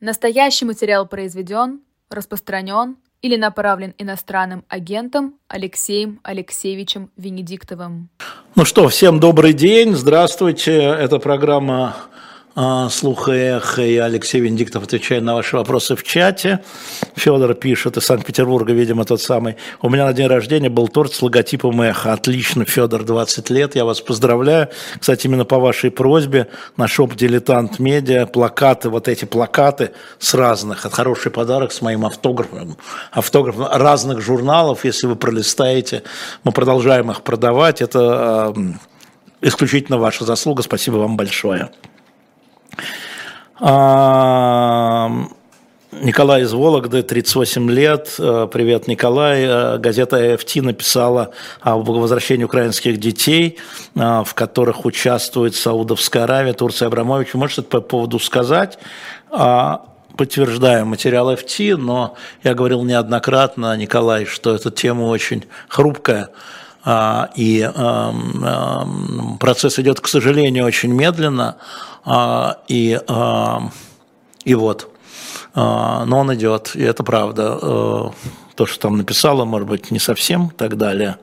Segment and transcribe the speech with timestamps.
[0.00, 8.08] Настоящий материал произведен, распространен или направлен иностранным агентом Алексеем Алексеевичем Венедиктовым.
[8.54, 10.72] Ну что, всем добрый день, здравствуйте.
[10.72, 11.96] Это программа
[12.90, 16.60] Слух и эхо, и Алексей Венедиктов отвечает на ваши вопросы в чате.
[17.14, 19.56] Федор пишет из Санкт-Петербурга, видимо, тот самый.
[19.80, 22.12] У меня на день рождения был торт с логотипом эхо.
[22.12, 24.68] Отлично, Федор, 20 лет, я вас поздравляю.
[24.98, 30.84] Кстати, именно по вашей просьбе на шоп «Дилетант Медиа» плакаты, вот эти плакаты с разных,
[30.84, 32.76] это хороший подарок с моим автографом,
[33.12, 36.02] автографом разных журналов, если вы пролистаете,
[36.42, 38.52] мы продолжаем их продавать, это
[39.40, 41.70] исключительно ваша заслуга, спасибо вам большое.
[45.92, 48.14] Николай из Вологды, 38 лет.
[48.18, 49.44] Э, привет, Николай.
[49.44, 53.58] Э, газета «АФТ» написала о возвращении украинских детей,
[53.96, 57.34] э, в которых участвует Саудовская Аравия, Турция, Абрамович.
[57.34, 58.78] Можете по поводу сказать?
[59.30, 59.84] А,
[60.16, 62.14] подтверждаю материал АФТ, но
[62.44, 70.00] я говорил неоднократно, Николай, что эта тема очень хрупкая а, и эм, эм, процесс идет,
[70.00, 71.56] к сожалению, очень медленно,
[72.04, 73.70] а, и, эм,
[74.44, 74.90] и вот,
[75.54, 77.58] а, но он идет, и это правда.
[77.60, 78.10] Э,
[78.54, 81.16] то, что там написала, может быть, не совсем и так далее.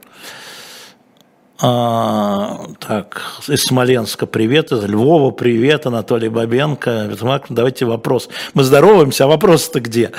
[1.59, 7.09] А, так, из Смоленска привет, из Львова привет, Анатолий Бабенко.
[7.49, 8.29] Давайте вопрос.
[8.53, 10.11] Мы здороваемся, а вопрос-то где?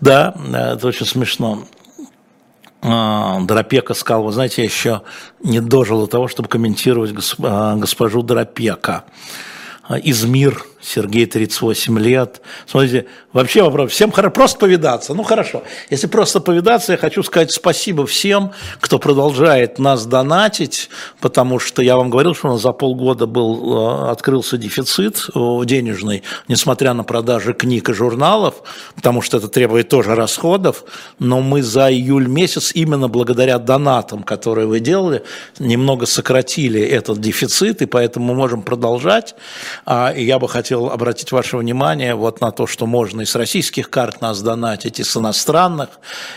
[0.00, 1.64] Да, это очень смешно.
[2.80, 5.02] А, Дропека сказал, вы знаете, я еще
[5.42, 7.12] не дожил до того, чтобы комментировать
[7.42, 9.04] а, госпожу Дропека.
[9.88, 12.40] А, Измир Сергей 38 лет.
[12.66, 15.14] Смотрите, вообще вопрос, всем хорошо, просто повидаться.
[15.14, 21.58] Ну хорошо, если просто повидаться, я хочу сказать спасибо всем, кто продолжает нас донатить, потому
[21.58, 26.22] что я вам говорил, что у нас за полгода был, э, открылся дефицит э, денежный,
[26.48, 28.62] несмотря на продажи книг и журналов,
[28.94, 30.84] потому что это требует тоже расходов,
[31.18, 35.24] но мы за июль месяц именно благодаря донатам, которые вы делали,
[35.58, 39.34] немного сократили этот дефицит, и поэтому мы можем продолжать.
[39.84, 43.34] А, и я бы хотел обратить ваше внимание вот на то, что можно и с
[43.34, 45.88] российских карт нас донатить, и с иностранных,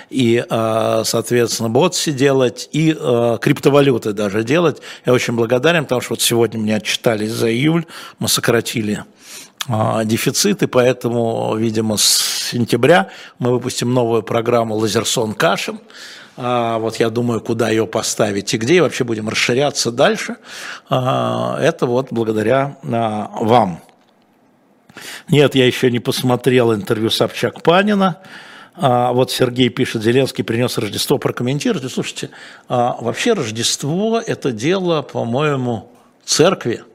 [0.09, 4.81] и, э, соответственно, ботси делать, и э, криптовалюты даже делать.
[5.05, 7.85] Я очень благодарен, потому что вот сегодня мне отчитались за июль,
[8.19, 9.03] мы сократили
[10.05, 15.79] дефициты, поэтому, видимо, с сентября мы выпустим новую программу «Лазерсон Кашин»,
[16.37, 20.37] вот я думаю, куда ее поставить и где, и вообще будем расширяться дальше.
[20.89, 23.81] Это вот благодаря вам.
[25.29, 28.17] Нет, я еще не посмотрел интервью Собчак Панина.
[28.75, 31.89] А, вот Сергей пишет, Зеленский принес Рождество, прокомментируйте.
[31.89, 32.29] Слушайте,
[32.69, 35.91] а, вообще Рождество– это дело, по-моему,
[36.23, 36.90] церкви, а,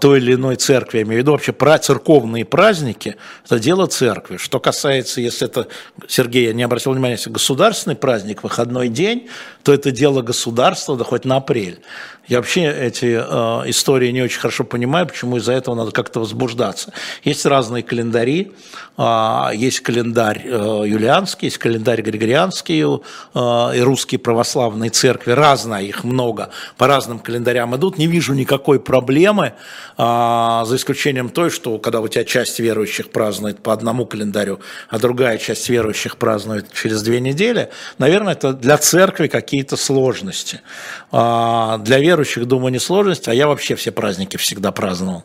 [0.00, 4.36] той или иной церкви, я имею в виду вообще про церковные праздники, это дело церкви.
[4.36, 5.68] Что касается, если это,
[6.08, 9.28] Сергей, я не обратил внимания, если государственный праздник, выходной день,
[9.68, 11.82] то это дело государства, да хоть на апрель.
[12.26, 16.92] Я вообще эти э, истории не очень хорошо понимаю, почему из-за этого надо как-то возбуждаться.
[17.24, 18.52] Есть разные календари,
[18.98, 26.04] э, есть календарь э, юлианский, есть календарь григорианский э, и русские православные церкви, разные, их
[26.04, 27.96] много, по разным календарям идут.
[27.96, 29.54] Не вижу никакой проблемы,
[29.96, 34.98] э, за исключением той, что когда у тебя часть верующих празднует по одному календарю, а
[34.98, 40.60] другая часть верующих празднует через две недели, наверное, это для церкви какие-то сложности.
[41.12, 45.24] Э, для верующих, думаю, не сложность, а я вообще все праздники всегда праздновал.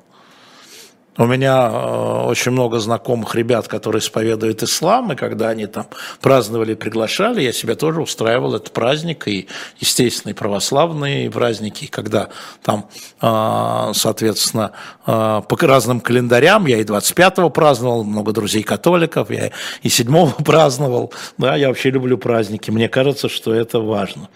[1.16, 5.85] У меня э, очень много знакомых ребят, которые исповедуют ислам, и когда они там
[6.22, 9.47] праздновали, приглашали, я себе тоже устраивал этот праздник, и,
[9.79, 12.29] естественно, и православные праздники, когда
[12.63, 12.90] там,
[13.22, 14.72] э, соответственно,
[15.06, 19.52] э, по разным календарям, я и 25-го праздновал, много друзей католиков, я
[19.84, 24.29] и 7-го праздновал, да, я вообще люблю праздники, мне кажется, что это важно.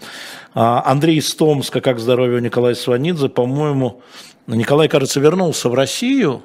[0.54, 4.00] А, Андрей из Томска, как здоровье у Николая Сванидзе, по-моему,
[4.56, 6.42] Николай, кажется, вернулся в Россию.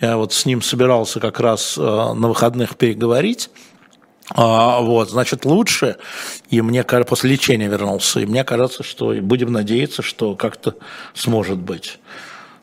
[0.00, 3.48] Я вот с ним собирался как раз э, на выходных переговорить.
[4.30, 5.96] А, вот, значит, лучше,
[6.48, 10.76] и мне кажется, после лечения вернулся, и мне кажется, что будем надеяться, что как-то
[11.12, 11.98] сможет быть.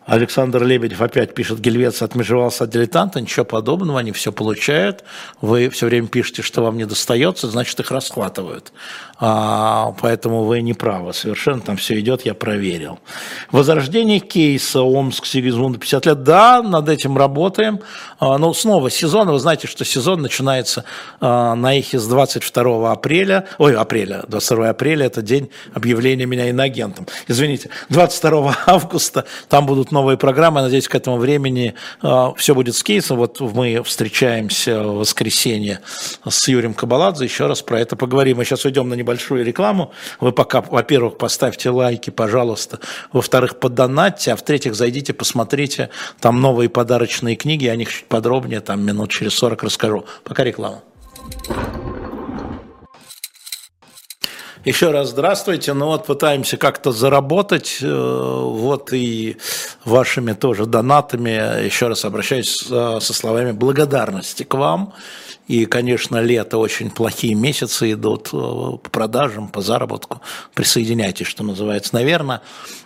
[0.05, 5.03] Александр Лебедев опять пишет, Гельвец отмежевался от дилетанта, ничего подобного, они все получают.
[5.39, 8.73] Вы все время пишете, что вам не достается, значит, их расхватывают.
[9.23, 12.97] А, поэтому вы не правы, совершенно там все идет, я проверил.
[13.51, 17.81] Возрождение кейса Омск Сигизмунда 50 лет, да, над этим работаем.
[18.19, 20.85] А, но снова сезон, вы знаете, что сезон начинается
[21.19, 27.05] а, на эхе с 22 апреля, ой, апреля, 22 апреля, это день объявления меня иноагентом.
[27.27, 30.61] Извините, 22 августа там будут новые программы.
[30.61, 31.75] Надеюсь, к этому времени
[32.37, 33.17] все будет с кейсом.
[33.17, 35.79] Вот мы встречаемся в воскресенье
[36.27, 37.25] с Юрием Кабаладзе.
[37.25, 38.37] Еще раз про это поговорим.
[38.37, 39.91] Мы сейчас уйдем на небольшую рекламу.
[40.19, 42.79] Вы пока, во-первых, поставьте лайки, пожалуйста.
[43.11, 44.31] Во-вторых, подонатьте.
[44.31, 45.89] А в-третьих, зайдите, посмотрите.
[46.19, 47.67] Там новые подарочные книги.
[47.67, 50.05] О них чуть подробнее, там минут через 40 расскажу.
[50.23, 50.81] Пока реклама.
[54.63, 55.73] Еще раз здравствуйте.
[55.73, 59.37] Ну вот пытаемся как-то заработать, э, вот и
[59.83, 61.65] вашими тоже донатами.
[61.65, 64.93] Еще раз обращаюсь со словами благодарности к вам.
[65.47, 70.21] И, конечно, лето очень плохие месяцы идут э, по продажам, по заработку.
[70.53, 71.93] Присоединяйтесь, что называется.
[71.95, 72.41] Наверное,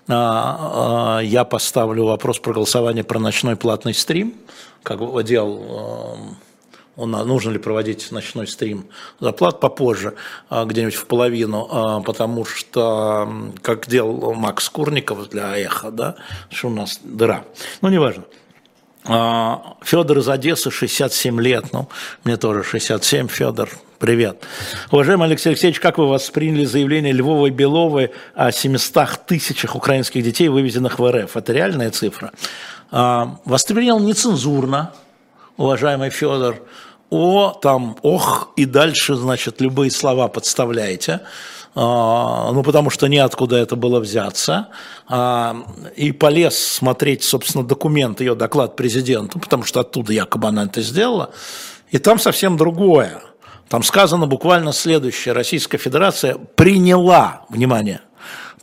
[0.07, 4.35] а, а, я поставлю вопрос про голосование про ночной платный стрим,
[4.83, 6.35] как делал э,
[6.95, 8.85] он, нужно ли проводить ночной стрим
[9.19, 10.15] зарплат попозже,
[10.49, 16.15] где-нибудь в половину, потому что, как делал Макс Курников для «Эхо», да,
[16.49, 17.43] что у нас дыра.
[17.81, 18.23] Ну, неважно.
[19.07, 21.87] А, Федор из Одессы, 67 лет, ну,
[22.23, 23.69] мне тоже 67, Федор,
[23.99, 24.43] привет.
[24.89, 30.47] Уважаемый Алексей Алексеевич, как вы восприняли заявление Львова и Беловой о 700 тысячах украинских детей,
[30.47, 31.37] вывезенных в РФ?
[31.37, 32.31] Это реальная цифра?
[32.89, 34.91] Воспринял нецензурно,
[35.57, 36.63] уважаемый Федор,
[37.11, 41.21] о, там, ох, и дальше, значит, любые слова подставляете, а,
[41.75, 44.69] ну, потому что неоткуда это было взяться,
[45.07, 45.57] а,
[45.97, 51.31] и полез смотреть, собственно, документ, ее доклад президенту, потому что оттуда якобы она это сделала,
[51.91, 53.21] и там совсем другое.
[53.67, 55.33] Там сказано буквально следующее.
[55.33, 58.01] Российская Федерация приняла, внимание,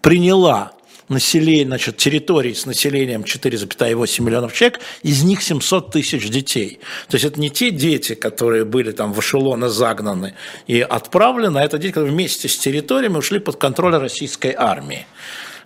[0.00, 0.72] приняла
[1.12, 6.80] населения, значит, территорий с населением 4,8 миллионов человек, из них 700 тысяч детей.
[7.08, 10.34] То есть это не те дети, которые были там в эшелоны загнаны
[10.66, 15.06] и отправлены, а это дети, которые вместе с территориями ушли под контроль российской армии.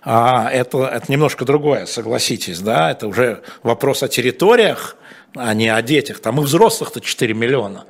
[0.03, 4.95] А это, это немножко другое, согласитесь, да, это уже вопрос о территориях,
[5.39, 6.19] а не о детях.
[6.19, 7.85] Там и взрослых-то 4 миллиона.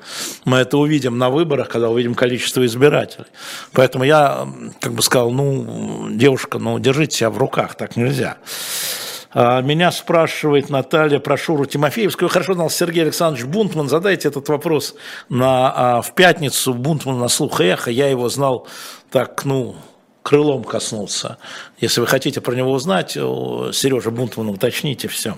[0.45, 3.27] Мы это увидим на выборах, когда увидим количество избирателей.
[3.73, 4.47] Поэтому я
[4.79, 8.37] как бы сказал, ну, девушка, ну, держите себя в руках, так нельзя.
[9.33, 12.29] А, меня спрашивает Наталья про Шуру Тимофеевскую.
[12.29, 13.89] Хорошо знал Сергей Александрович Бунтман.
[13.89, 14.95] Задайте этот вопрос
[15.29, 16.73] на, а, в пятницу.
[16.73, 17.91] Бунтман на слух эхо.
[17.91, 18.67] Я его знал
[19.11, 19.75] так, ну,
[20.23, 21.37] крылом коснулся.
[21.79, 25.35] Если вы хотите про него узнать, Сережа Бунтман, уточните все.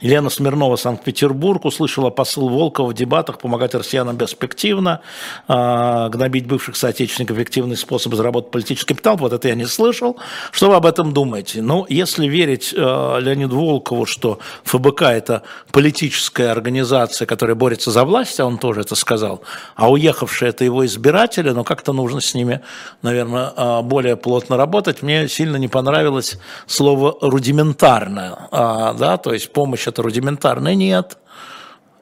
[0.00, 5.00] Елена Смирнова, Санкт-Петербург, услышала посыл Волкова в дебатах помогать россиянам перспективно,
[5.48, 9.16] э, гнобить бывших соотечественников эффективный способ заработать политический капитал.
[9.16, 10.16] Вот это я не слышал.
[10.50, 11.62] Что вы об этом думаете?
[11.62, 12.76] Ну, если верить э,
[13.20, 18.94] Леониду Волкову, что ФБК– это политическая организация, которая борется за власть, а он тоже это
[18.94, 19.42] сказал,
[19.76, 22.60] а уехавшие– это его избиратели, но как-то нужно с ними,
[23.02, 25.02] наверное, э, более плотно работать.
[25.02, 31.18] Мне сильно не понравилось слово «рудиментарное», э, да, то есть помощь это рудиментарная, нет.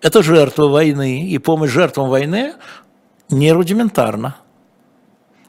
[0.01, 2.55] Это жертвы войны, и помощь жертвам войны
[3.29, 4.37] не рудиментарна,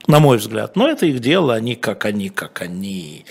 [0.07, 0.75] на мой взгляд.
[0.75, 3.23] Но это их дело, они как они, как они.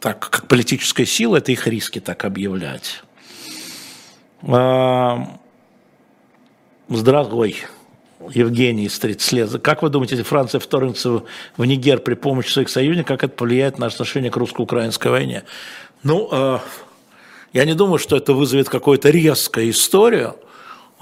[0.00, 3.02] Так, как политическая сила, это их риски так объявлять.
[4.48, 5.38] А,
[6.88, 7.56] здравствуй.
[8.30, 9.62] Евгений из 30 лет.
[9.62, 11.24] Как вы думаете, если Франция вторгнется
[11.56, 15.42] в Нигер при помощи своих союзников, как это повлияет на отношение к русско-украинской войне?
[16.02, 16.62] Ну, а,
[17.52, 20.36] я не думаю, что это вызовет какую-то резкую историю,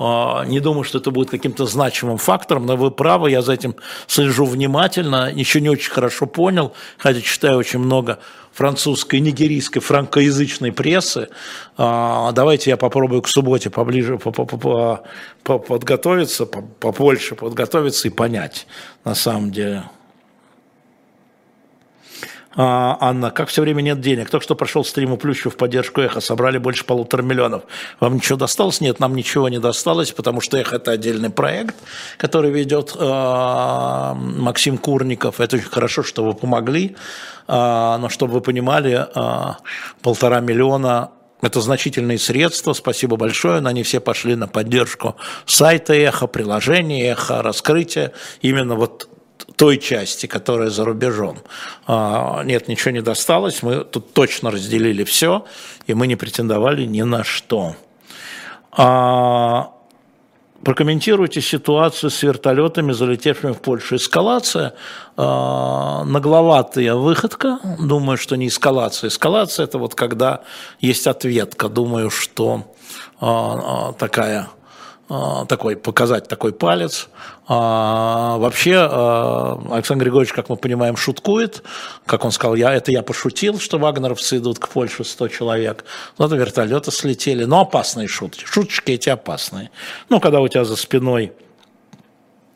[0.02, 3.76] а, не думаю, что это будет каким-то значимым фактором, но вы правы, я за этим
[4.06, 8.18] слежу внимательно, еще не очень хорошо понял, хотя читаю очень много
[8.54, 11.28] французской, нигерийской, франкоязычной прессы.
[11.76, 14.18] А, давайте я попробую к субботе поближе
[15.44, 18.66] подготовиться, побольше подготовиться и понять
[19.04, 19.84] на самом деле.
[22.56, 24.28] А, Анна, как все время нет денег?
[24.28, 27.62] Только что прошел стрим у Плющу в поддержку Эхо, собрали больше полутора миллионов.
[28.00, 28.80] Вам ничего досталось?
[28.80, 31.76] Нет, нам ничего не досталось, потому что Эхо– это отдельный проект,
[32.16, 35.40] который ведет э, Максим Курников.
[35.40, 36.96] Это очень хорошо, что вы помогли,
[37.46, 39.54] э, но чтобы вы понимали, э,
[40.02, 41.10] полтора миллиона
[41.42, 45.16] это значительные средства, спасибо большое, но они все пошли на поддержку
[45.46, 49.08] сайта Эхо, приложения Эхо, раскрытие именно вот
[49.60, 51.36] той части, которая за рубежом.
[51.86, 55.44] А, нет, ничего не досталось, мы тут точно разделили все,
[55.86, 57.76] и мы не претендовали ни на что.
[58.72, 59.72] А,
[60.64, 63.96] прокомментируйте ситуацию с вертолетами, залетевшими в Польшу.
[63.96, 64.72] Эскалация,
[65.18, 65.22] э,
[66.06, 69.08] нагловатая выходка, думаю, что не эскалация.
[69.08, 70.40] Эскалация– это вот когда
[70.80, 72.64] есть ответка, думаю, что
[73.20, 74.48] э, такая
[75.48, 77.08] такой, показать такой палец.
[77.48, 81.64] А, вообще, а, Александр Григорьевич, как мы понимаем, шуткует.
[82.06, 85.84] Как он сказал, я, это я пошутил, что вагнеровцы идут к Польше 100 человек.
[86.16, 87.44] Вот вертолеты слетели.
[87.44, 88.44] Но опасные шутки.
[88.44, 89.70] Шуточки эти опасные.
[90.08, 91.32] Ну, когда у тебя за спиной,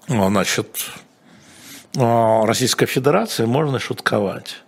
[0.07, 0.69] значит,
[1.97, 4.63] Российская Федерация, можно шутковать.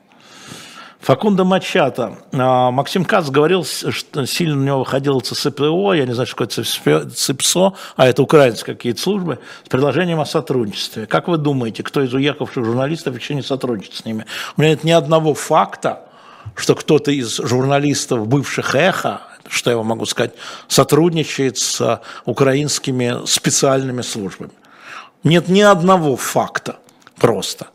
[1.06, 2.18] Факунда Мачата.
[2.32, 7.04] А, Максим Кац говорил, что сильно у него выходило ЦСПО, я не знаю, что такое
[7.06, 11.06] ЦИПСО, а это украинские какие-то службы, с предложением о сотрудничестве.
[11.06, 14.26] Как вы думаете, кто из уехавших журналистов еще не сотрудничает с ними?
[14.56, 16.08] У меня нет ни одного факта,
[16.56, 20.32] что кто-то из журналистов бывших «Эхо», что я вам могу сказать,
[20.66, 24.50] сотрудничает с украинскими специальными службами.
[25.22, 26.80] Нет ни одного факта
[27.16, 27.68] просто.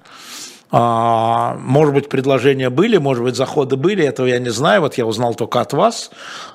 [0.72, 5.06] А, может быть, предложения были, может быть, заходы были, этого я не знаю, вот я
[5.06, 6.12] узнал только от вас.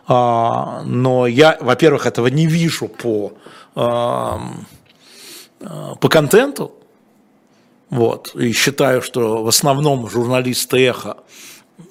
[0.08, 3.34] А, но я, во-первых, этого не вижу по,
[3.74, 4.40] а,
[6.00, 6.72] по контенту.
[7.90, 11.18] Вот, и считаю, что в основном журналисты «Эхо»,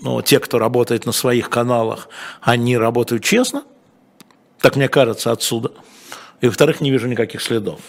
[0.01, 2.09] ну, те, кто работает на своих каналах,
[2.41, 3.63] они работают честно,
[4.59, 5.71] так мне кажется, отсюда.
[6.41, 7.79] И, во-вторых, не вижу никаких следов.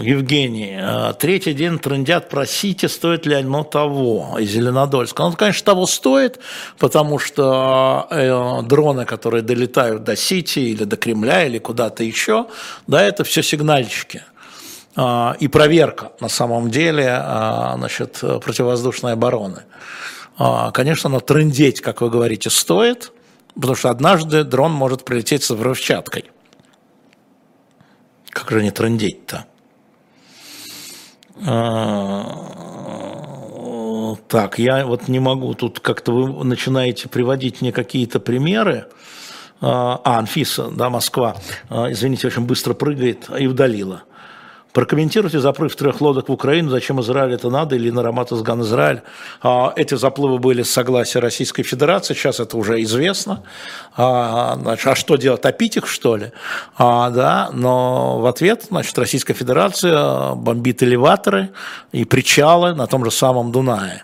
[0.00, 5.22] Евгений, а, третий день трендят про Сити, стоит ли оно того, из Зеленодольска.
[5.22, 6.40] Ну, конечно, того стоит,
[6.78, 12.46] потому что э, дроны, которые долетают до Сити или до Кремля или куда-то еще,
[12.86, 14.22] да, это все сигнальщики.
[14.96, 19.62] А, и проверка, на самом деле, а, значит, противовоздушной обороны.
[20.72, 23.12] Конечно, но трендеть, как вы говорите, стоит,
[23.54, 26.24] потому что однажды дрон может прилететь с взрывчаткой.
[28.34, 29.46] Как же не трындеть-то?
[31.46, 32.56] А,
[34.28, 38.86] так, я вот не могу, тут как-то вы начинаете приводить мне какие-то примеры.
[39.60, 41.36] А, а Анфиса, да, Москва,
[41.70, 44.02] а, извините, очень быстро прыгает и удалила.
[44.74, 49.02] Прокомментируйте заплыв трех лодок в Украину, зачем Израиль это надо, или на Рамат-Изган Израиль.
[49.40, 53.44] А, эти заплывы были с согласия Российской Федерации, сейчас это уже известно.
[53.96, 56.32] А, значит, а что делать, топить их, что ли?
[56.76, 61.50] А, да, но в ответ, значит, Российская Федерация бомбит элеваторы
[61.92, 64.02] и причалы на том же самом Дунае.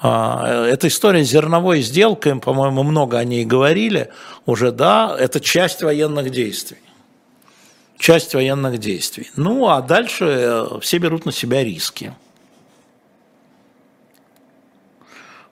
[0.00, 4.10] А, эта история с зерновой сделкой, по-моему, много о ней говорили
[4.46, 6.78] уже, да, это часть военных действий
[7.98, 9.30] часть военных действий.
[9.36, 12.14] Ну, а дальше э, все берут на себя риски.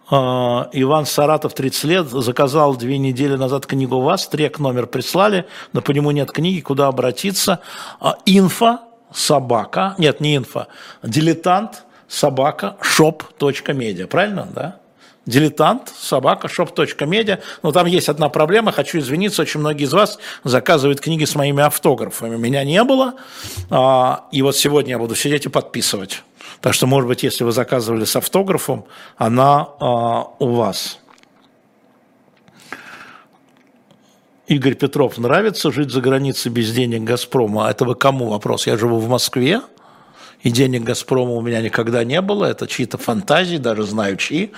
[0.08, 5.82] А, Иван Саратов, 30 лет, заказал две недели назад книгу вас, трек номер прислали, но
[5.82, 7.60] по нему нет книги, куда обратиться.
[8.00, 8.78] А, инфо,
[9.12, 10.68] собака, нет, не инфо,
[11.02, 14.78] дилетант, собака, shop.media, правильно, да?
[15.26, 17.40] Дилетант, собака, shop.media.
[17.62, 21.62] Но там есть одна проблема, хочу извиниться, очень многие из вас заказывают книги с моими
[21.62, 22.36] автографами.
[22.36, 23.14] Меня не было,
[23.70, 26.22] а, и вот сегодня я буду сидеть и подписывать.
[26.60, 30.98] Так что, может быть, если вы заказывали с автографом, она а, у вас.
[34.46, 37.68] Игорь Петров, нравится жить за границей без денег «Газпрома»?
[37.68, 38.68] Это вы кому вопрос?
[38.68, 39.60] Я живу в Москве,
[40.42, 42.44] и денег «Газпрома» у меня никогда не было.
[42.44, 44.52] Это чьи-то фантазии, даже знаю чьи.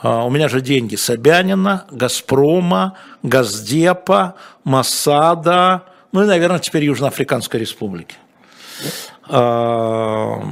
[0.00, 8.16] А, у меня же деньги Собянина, Газпрома, Газдепа, Масада, ну и, наверное, теперь Южноафриканской Республики.
[9.28, 10.42] А,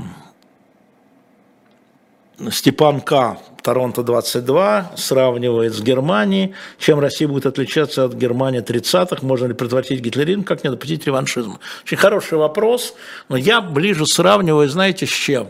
[2.50, 3.38] Степан К.
[3.62, 6.54] Торонто 22 сравнивает с Германией.
[6.78, 9.26] Чем Россия будет отличаться от Германии 30-х?
[9.26, 10.44] Можно ли предотвратить гитлеризм?
[10.44, 11.58] Как не допустить реваншизм?
[11.82, 12.94] Очень хороший вопрос,
[13.28, 15.48] но я ближе сравниваю, знаете, с чем?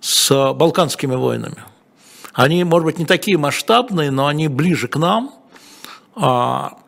[0.00, 1.56] С Балканскими войнами.
[2.38, 5.34] Они, может быть, не такие масштабные, но они ближе к нам.
[6.14, 6.78] А,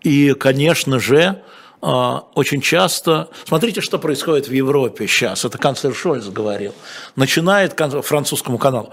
[0.00, 1.42] и, конечно же,
[1.82, 6.74] а, очень часто, смотрите, что происходит в Европе сейчас, это канцлер Шольц говорил,
[7.16, 8.90] начинает французскому каналу,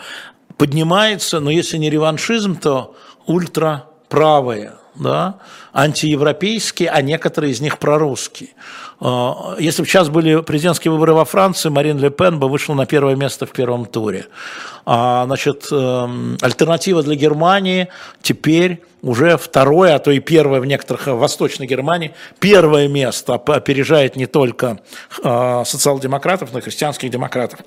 [0.57, 2.93] поднимается, но если не реваншизм, то
[3.25, 5.35] ультраправые, да,
[5.73, 8.49] антиевропейские, а некоторые из них прорусские.
[8.99, 12.85] А, если бы сейчас были президентские выборы во Франции, Марин Ле Пен бы вышла на
[12.85, 14.27] первое место в первом туре.
[14.85, 17.89] А, значит, эм, альтернатива для Германии
[18.21, 24.15] теперь уже второе, а то и первое в некоторых в Восточной Германии, первое место опережает
[24.15, 24.79] не только
[25.23, 27.59] а, социал-демократов, но и христианских демократов.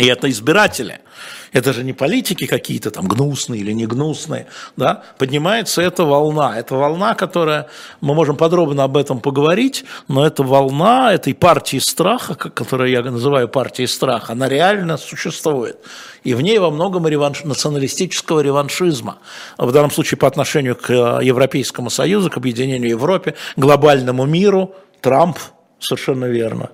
[0.00, 1.00] И это избиратели.
[1.52, 4.46] Это же не политики какие-то там гнусные или не гнусные.
[4.78, 5.02] Да?
[5.18, 6.58] Поднимается эта волна.
[6.58, 7.68] Это волна, которая,
[8.00, 13.46] мы можем подробно об этом поговорить, но эта волна этой партии страха, которую я называю
[13.46, 15.76] партией страха, она реально существует.
[16.24, 19.18] И в ней во многом реванш, националистического реваншизма.
[19.58, 24.74] В данном случае по отношению к э, Европейскому Союзу, к объединению Европе, глобальному миру.
[25.02, 25.38] Трамп,
[25.78, 26.70] совершенно верно.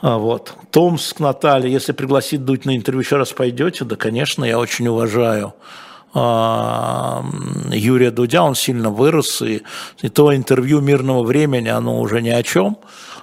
[0.00, 0.54] А вот.
[0.70, 3.84] Томск, Наталья, если пригласит Дудь на интервью, еще раз пойдете?
[3.84, 5.54] Да, конечно, я очень уважаю
[6.12, 7.22] а,
[7.70, 9.62] Юрия Дудя, он сильно вырос, и,
[10.00, 12.78] и то интервью мирного времени, оно уже ни о чем.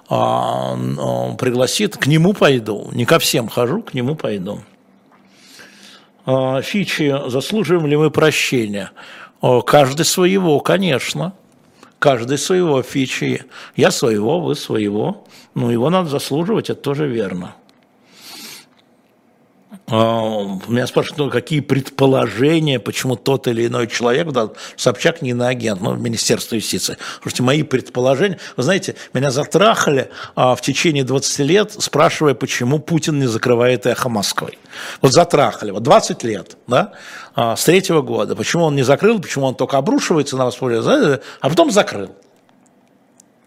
[0.09, 4.61] А, он пригласит, к нему пойду, не ко всем хожу, к нему пойду.
[6.25, 8.91] Фичи, заслуживаем ли мы прощения?
[9.65, 11.33] Каждый своего, конечно.
[11.99, 13.45] Каждый своего фичи.
[13.75, 15.25] Я своего, вы своего.
[15.55, 17.55] Ну, его надо заслуживать, это тоже верно.
[19.89, 25.49] А, меня спрашивают, ну, какие предположения, почему тот или иной человек, да, Собчак не на
[25.49, 26.97] агент, ну, Министерство юстиции.
[27.21, 33.19] Слушайте, мои предположения, вы знаете, меня затрахали а, в течение 20 лет, спрашивая, почему Путин
[33.19, 34.57] не закрывает эхо Москвы.
[35.01, 36.93] Вот затрахали, вот 20 лет, да,
[37.35, 38.35] а, с третьего года.
[38.35, 41.19] Почему он не закрыл, почему он только обрушивается на вас, а
[41.49, 42.15] потом закрыл.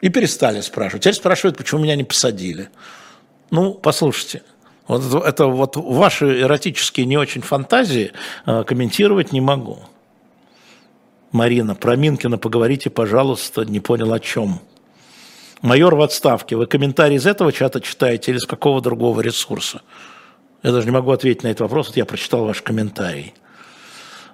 [0.01, 1.03] И перестали спрашивать.
[1.03, 2.71] Теперь спрашивают, почему меня не посадили.
[3.51, 4.43] Ну, послушайте,
[4.99, 8.13] вот это, вот ваши эротические не очень фантазии
[8.45, 9.79] э, комментировать не могу.
[11.31, 14.59] Марина, про Минкина поговорите, пожалуйста, не понял о чем.
[15.63, 16.57] Майор в отставке.
[16.57, 19.83] Вы комментарий из этого чата читаете или с какого другого ресурса?
[20.65, 23.33] Я даже не могу ответить на этот вопрос, вот я прочитал ваш комментарий.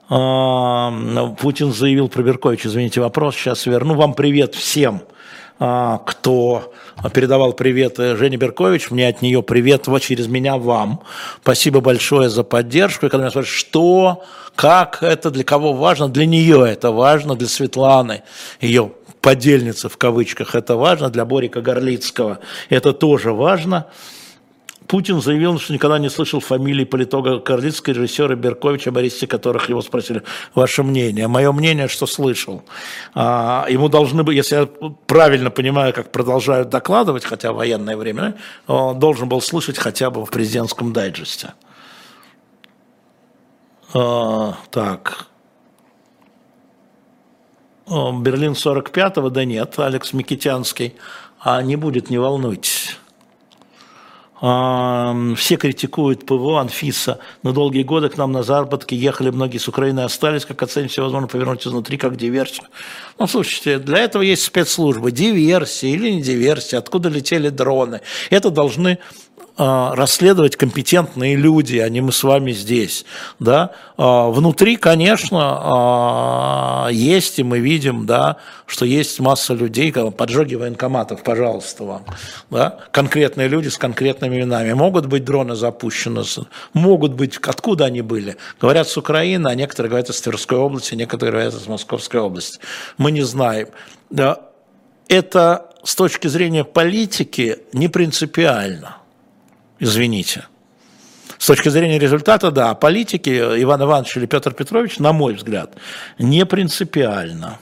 [0.09, 0.91] А,
[1.39, 3.95] Путин заявил про Беркович, извините, вопрос, сейчас верну.
[3.95, 5.03] Вам привет всем.
[5.59, 6.73] А, кто
[7.12, 11.03] передавал привет э, Жене Беркович, мне от нее привет через меня вам.
[11.43, 13.07] Спасибо большое за поддержку.
[13.07, 14.25] И когда меня спрашивают, что,
[14.55, 18.23] как это, для кого важно, для нее это важно, для Светланы,
[18.61, 22.38] ее подельницы в кавычках, это важно, для Борика Горлицкого
[22.71, 23.87] это тоже важно.
[24.88, 30.23] Путин заявил, что никогда не слышал фамилии политолога Карлицкого, режиссера Берковича, Борисе, которых его спросили,
[30.55, 31.28] ваше мнение.
[31.28, 32.62] Мое мнение, что слышал.
[33.14, 34.66] А, ему должны быть, если я
[35.07, 40.31] правильно понимаю, как продолжают докладывать, хотя военное время, он должен был слышать хотя бы в
[40.31, 41.55] президентском дайджесте.
[43.95, 45.26] А, так.
[47.88, 50.95] Берлин 45-го, да нет, Алекс Микитянский.
[51.40, 52.99] А не будет, не волнуйтесь.
[54.38, 57.20] Все критикуют ПВО, Анфиса.
[57.42, 61.03] На долгие годы к нам на заработки ехали многие с Украины, остались, как оценить все
[61.03, 62.66] возможно повернуть изнутри, как диверсию.
[63.18, 65.11] Ну, слушайте, для этого есть спецслужбы.
[65.11, 68.03] Диверсия или не диверсия, откуда летели дроны.
[68.29, 68.99] Это должны
[69.57, 73.05] расследовать компетентные люди, а не мы с вами здесь.
[73.38, 73.71] Да?
[73.97, 81.23] А, внутри, конечно, а, есть, и мы видим, да, что есть масса людей, поджоги военкоматов,
[81.23, 82.05] пожалуйста, вам.
[82.51, 82.81] Да?
[82.90, 84.75] Конкретные люди с конкретными именами.
[84.75, 86.23] Могут быть дроны запущены,
[86.75, 88.37] могут быть, откуда они были.
[88.61, 92.59] Говорят с Украины, а некоторые говорят из Тверской области, некоторые говорят из Московской области.
[92.99, 93.69] Мы не знаем.
[94.11, 94.40] Да?
[95.09, 98.97] Это с точки зрения политики не принципиально
[99.79, 100.47] извините.
[101.39, 105.75] С точки зрения результата, да, политики Иван Иванович или Петр Петрович, на мой взгляд,
[106.19, 107.59] не принципиально.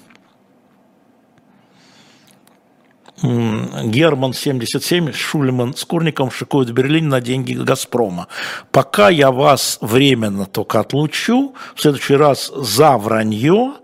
[3.22, 8.28] Герман 77, Шульман с Курником шикуют в Берлине на деньги Газпрома.
[8.70, 13.74] Пока я вас временно только отлучу, в следующий раз за вранье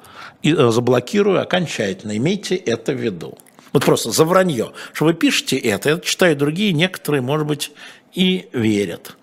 [0.43, 2.17] и э, заблокирую окончательно.
[2.17, 3.39] Имейте это в виду.
[3.73, 4.73] Вот просто за вранье.
[4.93, 7.73] Что вы пишете это, это читают другие, некоторые, может быть,
[8.13, 9.17] и верят.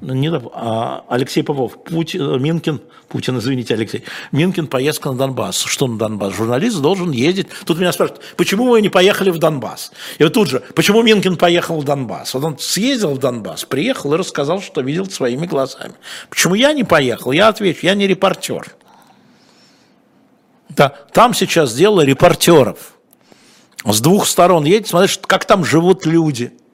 [0.00, 4.02] Не, а Алексей Попов, Путин, Минкин, Путин, извините, Алексей,
[4.32, 5.62] Минкин поездка на Донбасс.
[5.62, 6.34] Что на Донбасс?
[6.34, 7.46] Журналист должен ездить.
[7.64, 9.92] Тут меня спрашивают, почему вы не поехали в Донбасс?
[10.18, 12.34] И вот тут же, почему Минкин поехал в Донбасс?
[12.34, 15.94] Вот он съездил в Донбасс, приехал и рассказал, что видел своими глазами.
[16.28, 17.30] Почему я не поехал?
[17.30, 18.74] Я отвечу, я не репортер.
[20.70, 22.93] Да, там сейчас дело репортеров.
[23.84, 26.52] С двух сторон едете, смотришь, как там живут люди–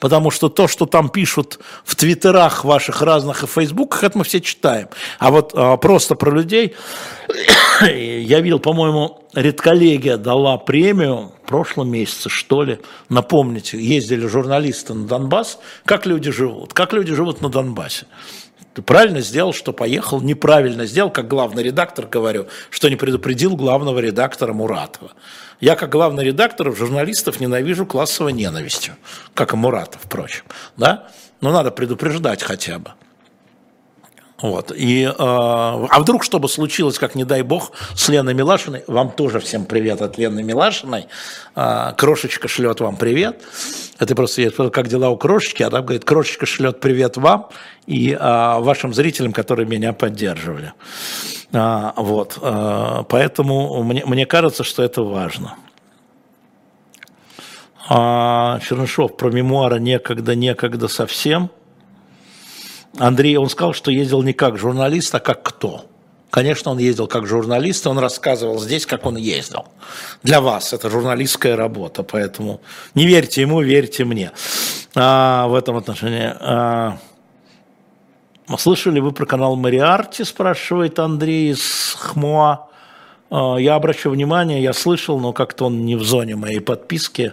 [0.00, 4.40] потому что то, что там пишут в твиттерах ваших разных и фейсбуках, это мы все
[4.40, 4.88] читаем.
[5.18, 6.74] А вот а, просто про людей,
[7.82, 15.06] я видел, по-моему, редколлегия дала премию в прошлом месяце, что ли, напомните, ездили журналисты на
[15.06, 18.06] Донбасс, как люди живут, как люди живут на Донбассе.
[18.74, 23.98] Ты правильно сделал, что поехал, неправильно сделал, как главный редактор говорю, что не предупредил главного
[23.98, 25.12] редактора Муратова.
[25.60, 28.94] Я, как главный редактор, журналистов ненавижу классовой ненавистью,
[29.34, 30.44] как и Муратов, впрочем.
[30.76, 31.08] Да?
[31.40, 32.92] Но надо предупреждать хотя бы.
[34.42, 34.72] Вот.
[34.74, 39.10] И, э, а вдруг что бы случилось, как не дай бог, с Леной Милашиной, вам
[39.10, 41.06] тоже всем привет от Лены Милашиной,
[41.54, 43.42] э, Крошечка шлет вам привет,
[43.98, 47.50] это просто как дела у Крошечки, а там говорит, Крошечка шлет привет вам
[47.86, 50.72] и э, вашим зрителям, которые меня поддерживали.
[51.52, 52.38] Э, вот.
[52.40, 55.56] Э, поэтому мне, мне кажется, что это важно.
[57.92, 61.50] А, Чернышов про мемуары некогда, некогда совсем–
[62.98, 65.86] Андрей, он сказал, что ездил не как журналист, а как кто?
[66.30, 69.66] Конечно, он ездил как журналист, он рассказывал здесь, как он ездил.
[70.22, 72.60] Для вас это журналистская работа, поэтому
[72.94, 74.30] не верьте ему, верьте мне
[74.94, 76.32] а, в этом отношении.
[76.38, 76.98] А,
[78.58, 82.68] слышали вы про канал Мариарти, спрашивает Андрей из Хмуа.
[83.30, 87.32] А, я обращу внимание, я слышал, но как-то он не в зоне моей подписки.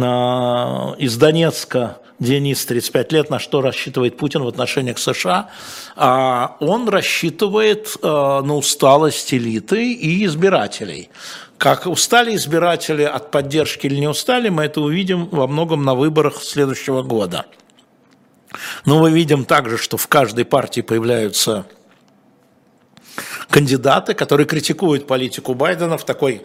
[0.00, 5.50] А, из Донецка Денис, 35 лет, на что рассчитывает Путин в отношениях США,
[5.96, 11.10] а он рассчитывает э, на усталость элиты и избирателей.
[11.58, 16.42] Как устали избиратели от поддержки или не устали, мы это увидим во многом на выборах
[16.42, 17.46] следующего года.
[18.84, 21.66] Но мы видим также, что в каждой партии появляются
[23.50, 26.42] кандидаты, которые критикуют политику Байдена в такой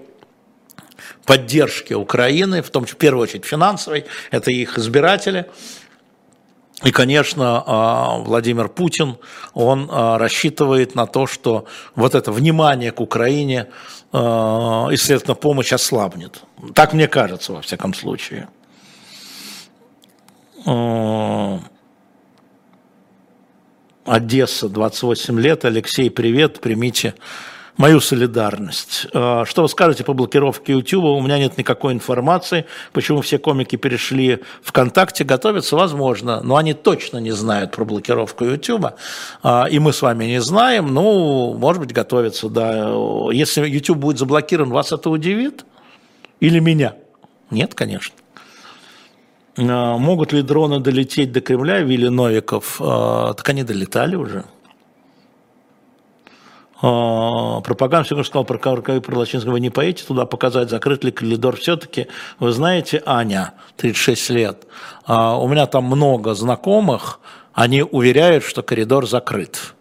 [1.29, 5.45] поддержки Украины, в том числе, в первую очередь, финансовой, это их избиратели.
[6.83, 9.15] И, конечно, а, Владимир Путин,
[9.53, 13.67] он а, рассчитывает на то, что вот это внимание к Украине
[14.11, 16.41] а, и, следовательно, помощь ослабнет.
[16.73, 18.47] Так мне кажется, во всяком случае.
[24.05, 25.63] Одесса, 28 лет.
[25.63, 27.13] Алексей, привет, примите
[27.79, 29.07] мою солидарность.
[29.13, 31.05] А, что вы скажете по блокировке YouTube?
[31.05, 37.19] У меня нет никакой информации, почему все комики перешли ВКонтакте, готовятся, возможно, но они точно
[37.19, 38.87] не знают про блокировку YouTube,
[39.41, 42.93] а, и мы с вами не знаем, ну, может быть, готовятся, да.
[43.31, 45.65] Если YouTube будет заблокирован, вас это удивит?
[46.41, 46.95] Или меня?
[47.49, 48.13] Нет, конечно.
[49.57, 52.75] А, могут ли дроны долететь до Кремля, Вилли Новиков?
[52.77, 54.43] Так они долетали уже.
[56.81, 61.03] А, пропаганда, все, сказал про Каврка и про Лачинского, вы не поедете туда показать, закрыт
[61.03, 62.07] ли коридор все-таки.
[62.39, 64.67] Вы знаете, Аня, 36 лет,
[65.05, 67.19] а, у меня там много знакомых,
[67.53, 69.73] они уверяют, что коридор закрыт.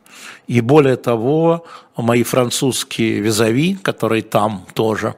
[0.48, 1.64] И более того,
[1.96, 5.14] мои французские визави, которые там тоже,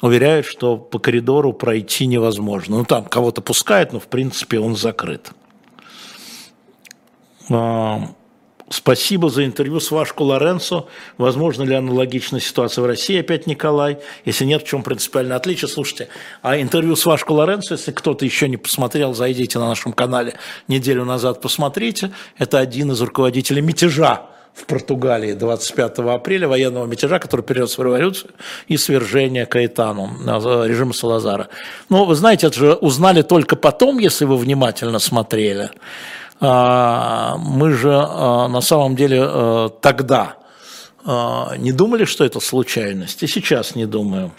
[0.00, 2.78] уверяют, что по коридору пройти невозможно.
[2.78, 5.32] Ну, там кого-то пускают, но в принципе он закрыт.
[8.68, 10.88] А, Спасибо за интервью с Вашку Лоренцо.
[11.16, 13.18] Возможно ли аналогичная ситуация в России?
[13.18, 13.98] Опять Николай.
[14.24, 15.68] Если нет, в чем принципиальное отличие?
[15.68, 16.08] Слушайте,
[16.42, 20.34] а интервью с Вашку Лоренцо, если кто-то еще не посмотрел, зайдите на нашем канале
[20.68, 22.12] неделю назад, посмотрите.
[22.38, 28.32] Это один из руководителей мятежа в Португалии 25 апреля, военного мятежа, который перенес в революцию
[28.66, 30.10] и свержение Каэтану,
[30.66, 31.48] режима Салазара.
[31.88, 35.70] Ну, вы знаете, это же узнали только потом, если вы внимательно смотрели.
[36.40, 40.34] А, мы же а, на самом деле а, тогда
[41.56, 44.30] не думали, что это случайность, и сейчас не думаю.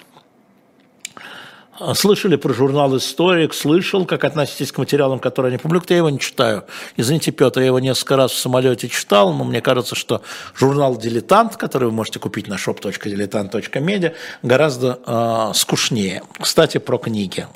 [1.96, 6.20] Слышали про журнал «Историк», слышал, как относитесь к материалам, которые они публикуют, я его не
[6.20, 6.66] читаю.
[6.96, 10.22] Извините, Петр, я его несколько раз в самолете читал, но мне кажется, что
[10.56, 16.22] журнал «Дилетант», который вы можете купить на shop.diletant.media, гораздо э, скучнее.
[16.40, 17.48] Кстати, про книги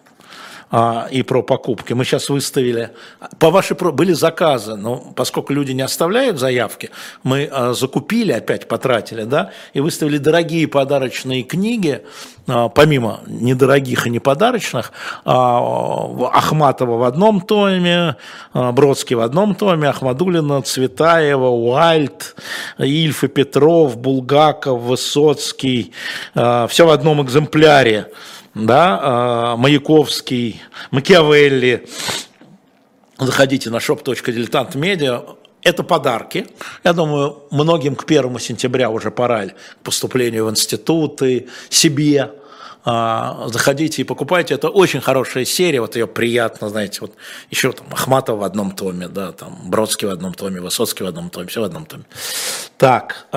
[0.76, 1.94] а, и про покупки.
[1.94, 2.90] Мы сейчас выставили,
[3.38, 6.90] по вашей были заказы, но поскольку люди не оставляют заявки,
[7.22, 12.02] мы а, закупили, опять потратили, да, и выставили дорогие подарочные книги,
[12.48, 14.94] а, помимо недорогих и неподарочных,
[15.26, 18.16] а, Ахматова в одном томе,
[18.54, 22.36] а, Бродский в одном томе, Ахмадулина, Цветаева, Уальт,
[22.80, 25.94] Ильф и Петров, Булгаков, Высоцкий,
[26.34, 28.08] все в одном экземпляре
[28.56, 30.62] да, а, Маяковский,
[30.92, 31.88] Макиавелли.
[33.18, 36.48] Заходите на shop.diletant.media, это подарки.
[36.84, 42.32] Я думаю, многим к первому сентября уже пора к поступлению в институты, себе.
[42.86, 44.56] А, заходите и покупайте.
[44.56, 47.14] Это очень хорошая серия, вот ее приятно, знаете, вот
[47.50, 51.30] еще там Ахматов в одном томе, да, там Бродский в одном томе, Высоцкий в одном
[51.30, 52.04] томе, все в одном томе.
[52.78, 53.28] Так,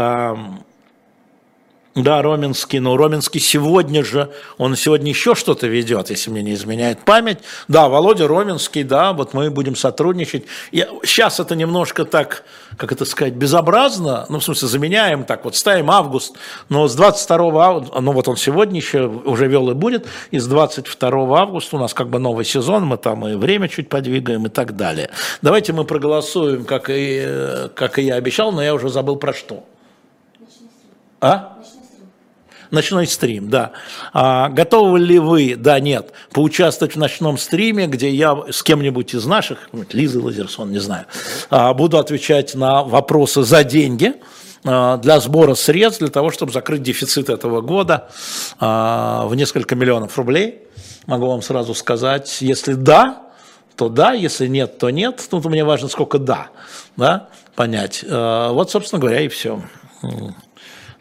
[1.97, 2.79] Да, Роменский.
[2.79, 7.39] Но Роменский сегодня же, он сегодня еще что-то ведет, если мне не изменяет память.
[7.69, 10.45] Да, Володя Роменский, да, вот мы будем сотрудничать.
[10.73, 12.45] Я, сейчас это немножко так,
[12.77, 16.37] как это сказать, безобразно, ну, в смысле, заменяем так, вот ставим август,
[16.69, 20.47] но с 22 августа, ну, вот он сегодня еще уже вел и будет, и с
[20.47, 24.51] 22 августа у нас как бы новый сезон, мы там и время чуть подвигаем и
[24.51, 25.09] так далее.
[25.41, 29.65] Давайте мы проголосуем, как и, как и я обещал, но я уже забыл про что.
[31.21, 31.56] А?
[32.71, 33.73] Ночной стрим, да.
[34.13, 39.27] А, готовы ли вы, да, нет, поучаствовать в ночном стриме, где я с кем-нибудь из
[39.27, 41.07] наших, Лиза Лазерсон, не знаю,
[41.51, 44.15] а, буду отвечать на вопросы за деньги
[44.65, 48.09] а, для сбора средств, для того, чтобы закрыть дефицит этого года
[48.59, 50.63] а, в несколько миллионов рублей.
[51.07, 53.23] Могу вам сразу сказать, если да,
[53.77, 55.25] то да, если нет, то нет.
[55.31, 56.49] Тут мне важно, сколько да,
[56.97, 58.05] да, понять.
[58.09, 59.63] А, вот, собственно говоря, и все.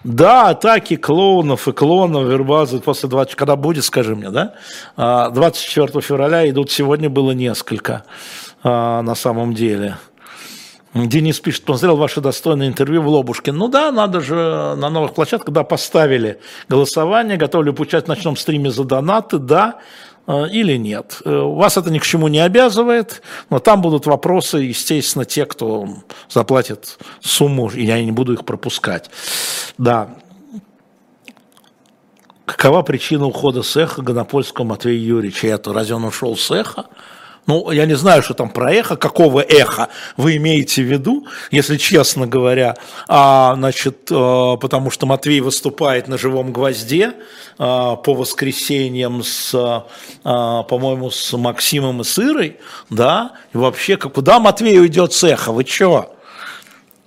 [0.06, 3.34] Да, атаки клоунов и клонов Вербазы после 20...
[3.34, 4.54] Когда будет, скажи мне, да?
[4.98, 8.04] 24 а, февраля идут, сегодня было несколько
[8.63, 9.98] а, на самом деле.
[10.94, 13.52] Денис пишет, посмотрел ваше достойное интервью в Лобушке.
[13.52, 16.39] Ну да, надо же на новых площадках, когда поставили
[16.70, 19.80] голосование, готовы ли в ночном стриме за донаты, да.
[20.28, 21.22] Э, или нет.
[21.26, 25.88] Э, вас это ни к чему не обязывает, но там будут вопросы, естественно, те, кто
[26.30, 29.10] заплатит сумму, и я не буду их пропускать.
[29.78, 30.10] Да.
[32.46, 35.48] Какова причина ухода с эхо Гонопольского Матвея Юрьевича?
[35.48, 36.86] Это разве он ушел с эхо?
[37.47, 41.77] Ну, я не знаю, что там про эхо, какого эха вы имеете в виду, если
[41.77, 42.75] честно говоря.
[43.08, 47.13] А, значит, э, потому что Матвей выступает на живом гвозде э,
[47.58, 49.81] по воскресеньям с, э,
[50.23, 52.58] по-моему, с Максимом и Сырой,
[52.89, 56.14] да, и вообще, куда Матвей уйдет с эха, вы чё?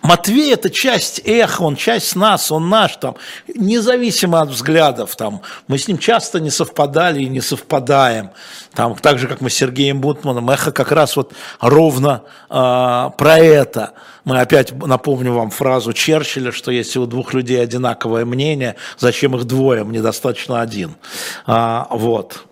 [0.02, 3.16] Матвей– это часть эхо, он часть нас, он наш, там,
[3.52, 5.16] независимо от взглядов.
[5.16, 8.30] Там, мы с ним часто не совпадали и не совпадаем.
[8.74, 10.50] Там, так же, как мы с Сергеем Бутманом.
[10.50, 13.92] Эхо как раз вот ровно э, про это.
[14.24, 19.44] Мы опять напомню вам фразу Черчилля, что если у двух людей одинаковое мнение, зачем их
[19.44, 20.96] двое, мне достаточно один.
[21.46, 22.44] А, вот.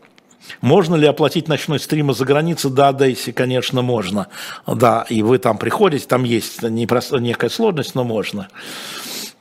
[0.60, 2.70] Можно ли оплатить ночной стрим из-за границы?
[2.70, 4.28] Да, Дейси, конечно, можно.
[4.66, 7.12] Да, и вы там приходите, там есть непрост...
[7.12, 8.48] некая сложность, но можно.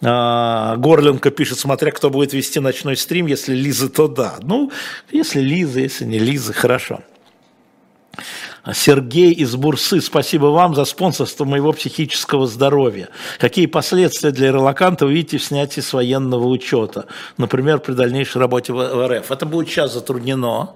[0.02, 4.36] А, Горленко пишет, смотря кто будет вести ночной стрим, если Лиза, то да.
[4.42, 4.72] Ну,
[5.12, 7.02] если Лиза, если не Лиза, хорошо.
[8.74, 13.10] Сергей из Бурсы, спасибо вам за спонсорство моего психического здоровья.
[13.40, 17.06] Какие последствия для релаканта вы видите в снятии с военного учета,
[17.38, 19.32] например, при дальнейшей работе в РФ?
[19.32, 20.72] Это будет сейчас затруднено,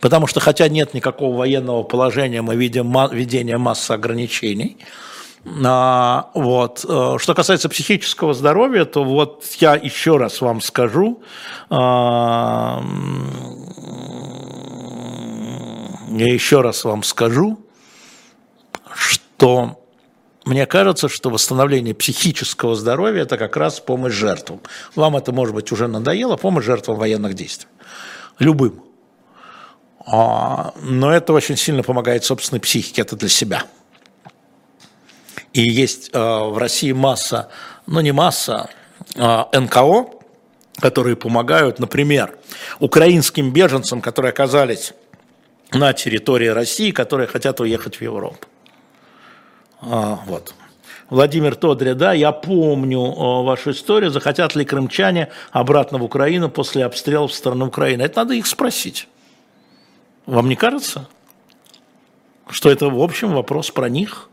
[0.00, 4.78] потому что хотя нет никакого военного положения, мы видим введение массы ограничений.
[5.64, 6.84] А, вот.
[6.88, 11.22] Э, что касается психического здоровья, то вот я еще раз вам скажу,
[11.70, 12.82] а,
[16.18, 17.58] я еще раз вам скажу,
[18.94, 19.82] что
[20.44, 24.60] мне кажется, что восстановление психического здоровья– это как раз помощь жертвам.
[24.94, 27.68] Вам это, может быть, уже надоело, помощь жертвам военных действий.
[28.38, 28.82] Любым.
[30.06, 33.64] А, но это очень сильно помогает собственной психике, это для себя.
[35.52, 37.48] И есть э, в России масса,
[37.86, 38.70] ну не масса,
[39.16, 40.10] а НКО,
[40.80, 42.38] которые помогают, например,
[42.78, 44.92] украинским беженцам, которые оказались
[45.72, 48.46] на территории России, которые хотят уехать в Европу.
[49.80, 50.54] А, вот.
[51.08, 56.84] Владимир Тодря, да, я помню о, вашу историю, захотят ли крымчане обратно в Украину после
[56.84, 58.02] обстрелов в сторону Украины.
[58.02, 59.06] Это надо их спросить.
[60.26, 61.08] Вам не кажется,
[62.48, 64.28] что это, в общем, вопрос про них?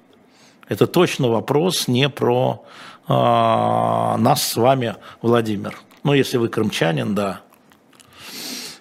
[0.67, 2.63] Это точно вопрос не про
[3.07, 5.77] э, нас с вами, Владимир.
[6.03, 7.41] Ну, если вы крымчанин, да.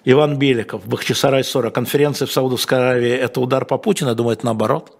[0.05, 1.73] Иван Беликов, Бахчисарай 40.
[1.73, 4.09] Конференция в Саудовской Аравии– это удар по Путину?
[4.09, 4.97] Я наоборот.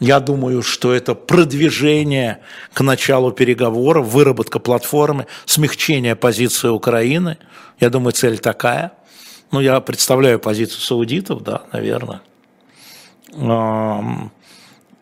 [0.00, 2.40] Я думаю, что это продвижение
[2.74, 7.38] к началу переговоров, выработка платформы, смягчение позиции Украины.
[7.80, 8.92] Я думаю, цель такая.
[9.52, 12.20] Ну, я представляю позицию саудитов, да, наверное.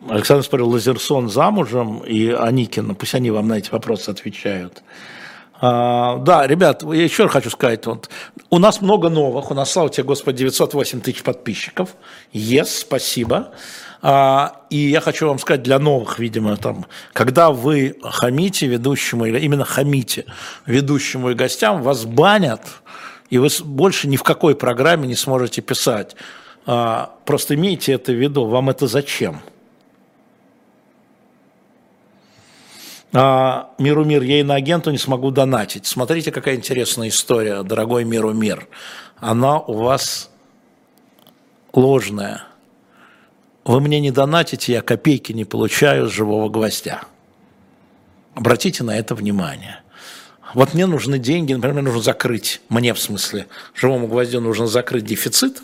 [0.07, 4.83] Александр спорил, Лазерсон замужем и Аникина, пусть они вам на эти вопросы отвечают.
[5.61, 8.09] А, да, ребят, я еще хочу сказать, вот,
[8.49, 11.95] у нас много новых, у нас, слава тебе, Господи, 908 тысяч подписчиков.
[12.33, 13.51] Yes, спасибо.
[14.01, 19.39] А, и я хочу вам сказать, для новых, видимо, там, когда вы хамите ведущему, или
[19.39, 20.25] именно хамите
[20.65, 22.61] ведущему и гостям, вас банят,
[23.29, 26.15] и вы больше ни в какой программе не сможете писать.
[26.65, 29.41] А, просто имейте это в виду, вам это зачем?
[33.13, 35.85] Миру мир, я иноагенту не смогу донатить.
[35.85, 38.67] Смотрите, какая интересная история, дорогой миру мир.
[39.17, 40.29] Она у вас
[41.73, 42.43] ложная.
[43.63, 47.03] Вы мне не донатите, я копейки не получаю с живого гвоздя.
[48.33, 49.81] Обратите на это внимание.
[50.53, 55.61] Вот мне нужны деньги, например, нужно закрыть, мне в смысле, живому гвоздю нужно закрыть дефицит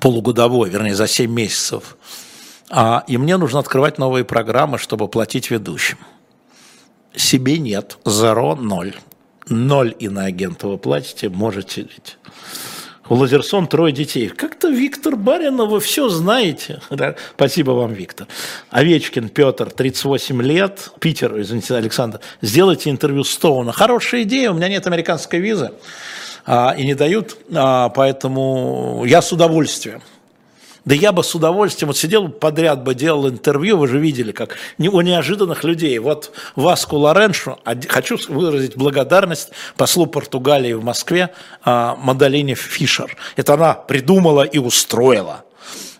[0.00, 1.96] полугодовой, вернее, за 7 месяцев–
[2.70, 5.98] а, и мне нужно открывать новые программы, чтобы платить ведущим.
[7.14, 8.94] Себе нет, зеро, ноль.
[9.48, 12.18] Ноль иноагента вы платите, можете жить.
[13.08, 14.28] У Лазерсон трое детей.
[14.28, 16.80] Как-то Виктор Баринов, вы все знаете.
[16.90, 17.14] Да?
[17.34, 18.26] Спасибо вам, Виктор.
[18.70, 20.90] Овечкин Петр, 38 лет.
[21.00, 22.20] Питер, извините, Александр.
[22.42, 23.72] Сделайте интервью Стоуна.
[23.72, 25.72] Хорошая идея, у меня нет американской визы.
[26.44, 30.02] А, и не дают, а, поэтому я с удовольствием.
[30.88, 34.56] Да я бы с удовольствием вот сидел подряд бы делал интервью, вы же видели, как
[34.78, 35.98] у неожиданных людей.
[35.98, 41.28] Вот Васку Лореншу, хочу выразить благодарность послу Португалии в Москве
[41.62, 43.18] а, Мадалине Фишер.
[43.36, 45.44] Это она придумала и устроила.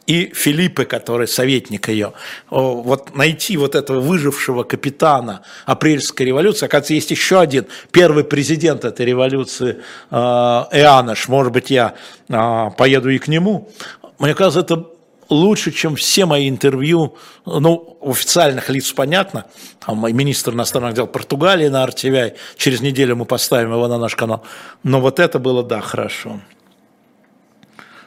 [0.09, 2.15] И Филиппе, который советник ее,
[2.49, 9.05] вот найти вот этого выжившего капитана апрельской революции, оказывается, есть еще один, первый президент этой
[9.05, 11.95] революции, а, Эаныш, может быть, я
[12.31, 13.71] а, поеду и к нему,
[14.19, 14.87] мне кажется, это
[15.29, 19.47] лучше, чем все мои интервью, ну, официальных лиц понятно,
[19.85, 24.43] там министр иностранных дел Португалии на RTVI, через неделю мы поставим его на наш канал,
[24.83, 26.41] но вот это было, да, хорошо.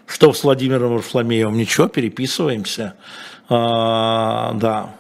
[0.06, 1.58] Что с Владимиром Варфломеевым?
[1.58, 2.96] Ничего, переписываемся,
[3.48, 4.96] а, да.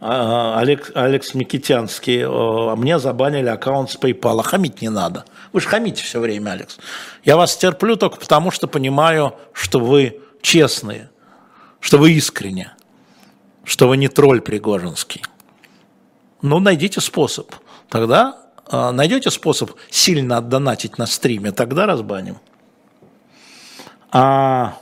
[0.00, 5.24] А, Олег, Алекс Микитянский, а мне забанили аккаунт с PayPal, а хамить не надо.
[5.54, 6.78] Вы же хамите все время, Алекс.
[7.22, 11.10] Я вас терплю только потому, что понимаю, что вы честные,
[11.78, 12.74] что вы искренне,
[13.62, 15.22] что вы не тролль Пригожинский.
[16.42, 17.54] Ну, найдите способ.
[17.88, 18.36] Тогда
[18.68, 22.40] э, найдете способ сильно отдонатить на стриме, тогда разбаним.
[24.10, 24.76] А...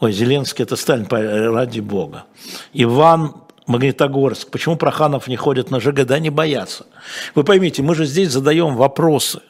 [0.00, 2.24] Ой, Зеленский это Сталин, ради бога.
[2.72, 6.86] Иван Магнитогорск, почему Проханов не ходит на ЖГ, не боятся.
[7.34, 9.40] Вы поймите, мы же здесь задаем вопросы.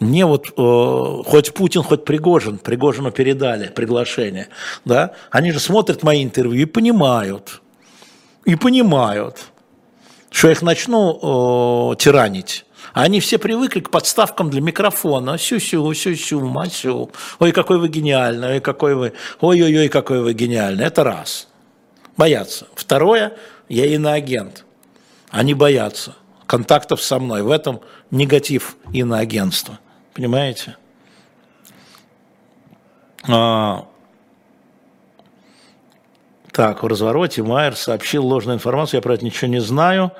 [0.00, 4.48] Не вот э, хоть Путин, хоть Пригожин, Пригожину передали приглашение,
[4.84, 7.62] да, они же смотрят мои интервью и понимают,
[8.44, 9.38] и понимают,
[10.30, 12.66] что я их начну э, тиранить.
[12.92, 15.38] Они все привыкли к подставкам для микрофона.
[15.38, 17.10] Сю-сю, сю-сю, масю.
[17.38, 20.84] Ой, какой вы гениальный, ой, какой вы, ой-ой-ой, какой вы гениальный.
[20.84, 21.48] Это раз
[22.16, 22.66] боятся.
[22.74, 23.36] Второе,
[23.68, 24.64] я иноагент.
[25.30, 26.14] Они боятся
[26.46, 27.42] контактов со мной.
[27.42, 29.78] В этом негатив иноагентства.
[30.14, 30.76] Понимаете?
[33.28, 33.86] А,
[36.52, 40.12] так, в развороте Майер сообщил ложную информацию, я про это ничего не знаю.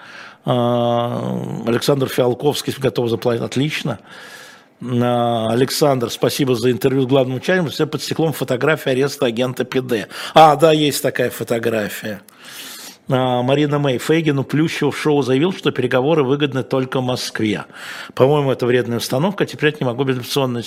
[0.44, 3.42] А, Александр Фиалковский готов заплатить.
[3.42, 4.00] Отлично.
[4.80, 7.70] Александр, спасибо за интервью с главным участником.
[7.70, 10.08] Все под стеклом фотография ареста агента ПД.
[10.34, 12.20] А, да, есть такая фотография.
[13.08, 17.64] А, Марина Мэй Фейгину Плющев шоу заявил, что переговоры выгодны только Москве.
[18.14, 20.62] По-моему, это вредная установка, теперь не могу безопционно.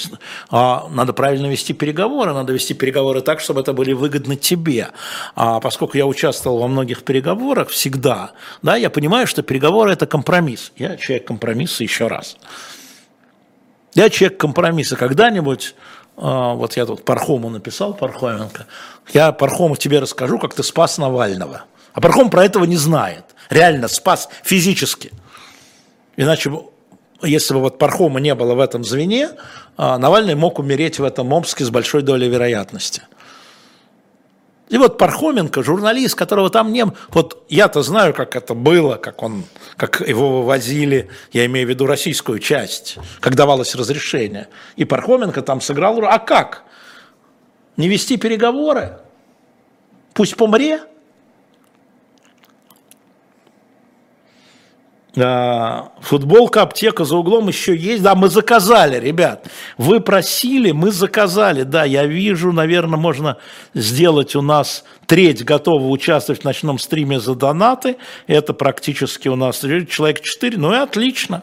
[0.50, 4.90] А, надо правильно вести переговоры, надо вести переговоры так, чтобы это были выгодны тебе.
[5.36, 10.72] А поскольку я участвовал во многих переговорах всегда, да, я понимаю, что переговоры– это компромисс.
[10.78, 12.38] Я человек компромисса еще раз.
[14.00, 14.96] Я человек компромисса.
[14.96, 15.76] Когда-нибудь,
[16.16, 18.66] а, вот я тут Пархому написал, Пархоменко,
[19.14, 21.64] я Пархому тебе расскажу, как ты спас Навального.
[21.92, 23.26] А Пархом про этого не знает.
[23.50, 25.12] Реально спас физически.
[26.16, 26.50] Иначе,
[27.22, 29.32] если бы вот Пархома не было в этом звене,
[29.76, 33.02] а, Навальный мог умереть в этом Омске с большой долей вероятности.
[34.70, 36.86] И вот Пархоменко, журналист, которого там не...
[37.10, 39.44] Вот я-то знаю, как это было, как, он,
[39.76, 44.48] как его вывозили, я имею в виду российскую часть, как давалось разрешение.
[44.76, 46.00] И Пархоменко там сыграл...
[46.06, 46.64] А как?
[47.78, 49.00] Не вести переговоры?
[50.14, 50.82] Пусть помре?
[55.16, 58.04] Футболка, аптека за углом еще есть.
[58.04, 59.48] Да, мы заказали, ребят.
[59.78, 61.64] Вы просили, мы заказали.
[61.64, 63.38] Да, я вижу, наверное, можно
[63.74, 67.98] сделать у нас треть готова участвовать в ночном стриме за донаты.
[68.28, 70.58] Это практически у нас человек 4.
[70.58, 71.42] Ну и отлично.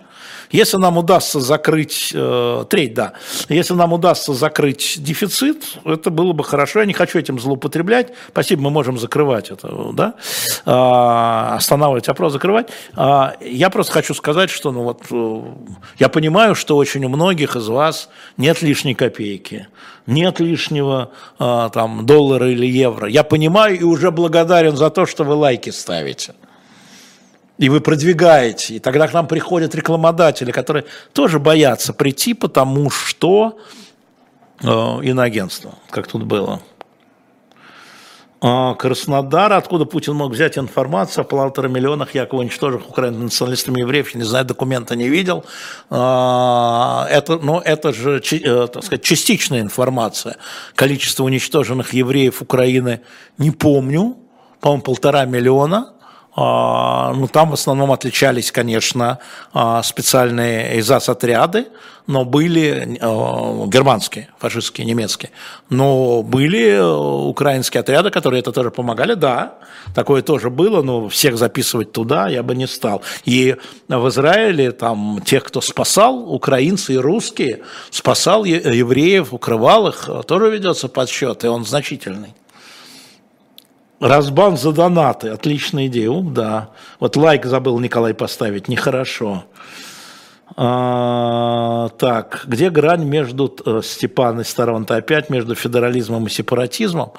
[0.51, 3.13] Если нам удастся закрыть, э, треть, да,
[3.49, 6.81] если нам удастся закрыть дефицит, это было бы хорошо.
[6.81, 8.13] Я не хочу этим злоупотреблять.
[8.29, 10.15] Спасибо, мы можем закрывать это, да,
[10.65, 12.69] э, останавливать опрос, закрывать.
[12.97, 15.43] Э, я просто хочу сказать, что, ну вот, э,
[15.99, 19.69] я понимаю, что очень у многих из вас нет лишней копейки,
[20.07, 23.09] нет лишнего э, там доллара или евро.
[23.09, 26.35] Я понимаю и уже благодарен за то, что вы лайки ставите.
[27.59, 28.77] И вы продвигаете.
[28.77, 33.59] И тогда к нам приходят рекламодатели, которые тоже боятся прийти, потому что
[34.63, 36.61] э, иноагентство, как тут было.
[38.43, 44.15] А, Краснодар, откуда Путин мог взять информацию о полутора миллионах якобы уничтоженных украинскими националистами евреев,
[44.15, 45.45] не знаю, документа не видел.
[45.89, 50.37] А, это, ну, это же, э, так сказать, частичная информация.
[50.75, 53.01] Количество уничтоженных евреев Украины
[53.39, 54.17] не помню,
[54.61, 55.95] по-моему, полтора миллиона.
[56.37, 59.19] А, ну, там в основном отличались, конечно,
[59.55, 61.69] а, специальные ИЗАС-отряды,
[62.07, 65.31] но были а, германские, фашистские, немецкие.
[65.71, 69.55] Но были украинские отряды, которые это тоже помогали, да,
[69.95, 73.01] такое тоже было, но всех записывать туда я бы не стал.
[73.25, 73.57] И
[73.89, 80.89] в Израиле там тех, кто спасал, украинцы и русские, спасал евреев, укрывал их, тоже ведется
[80.89, 82.35] подсчет, и он значительный.
[84.01, 85.29] Разбан за донаты.
[85.29, 86.11] Отличная идея.
[86.11, 86.71] Ум, да.
[87.01, 88.69] Вот лайк забыл Николай поставить.
[88.69, 89.45] Нехорошо.
[90.59, 97.13] А, так, где грань между э, Степан и Старон-то опять между федерализмом и сепаратизмом?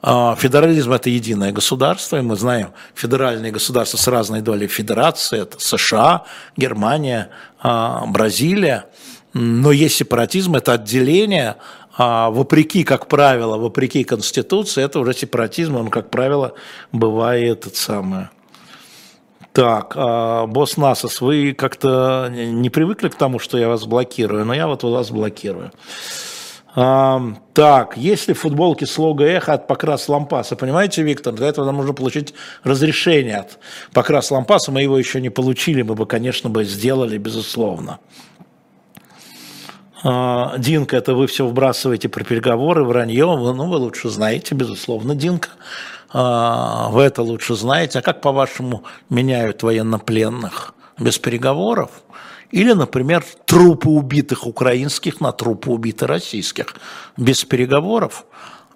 [0.00, 5.58] А, федерализм это единое государство, и мы знаем федеральные государства с разной долей федерации, это
[5.60, 6.24] США,
[6.56, 8.86] Германия, а, Бразилия.
[9.34, 11.56] Но есть сепаратизм, это отделение
[11.98, 16.54] а вопреки, как правило, вопреки Конституции, это уже сепаратизм, он, как правило,
[16.92, 18.30] бывает это самое.
[19.52, 24.54] Так, а, босс Насос, вы как-то не привыкли к тому, что я вас блокирую, но
[24.54, 25.72] я вот вас блокирую.
[26.76, 27.20] А,
[27.54, 30.54] так, есть ли футболки с лого эхо от Покрас Лампаса?
[30.54, 33.58] Понимаете, Виктор, для этого нам нужно получить разрешение от
[33.92, 34.70] Покрас Лампаса.
[34.70, 37.98] Мы его еще не получили, мы бы, конечно, бы сделали, безусловно.
[40.04, 45.50] А, Динка, это вы все вбрасываете про переговоры, вранье, ну, вы лучше знаете, безусловно, Динка,
[46.10, 47.98] а, вы это лучше знаете.
[47.98, 50.74] А как, по-вашему, меняют военнопленных?
[50.98, 51.90] Без переговоров?
[52.50, 56.74] Или, например, трупы убитых украинских на трупы убитых российских?
[57.16, 58.24] Без переговоров?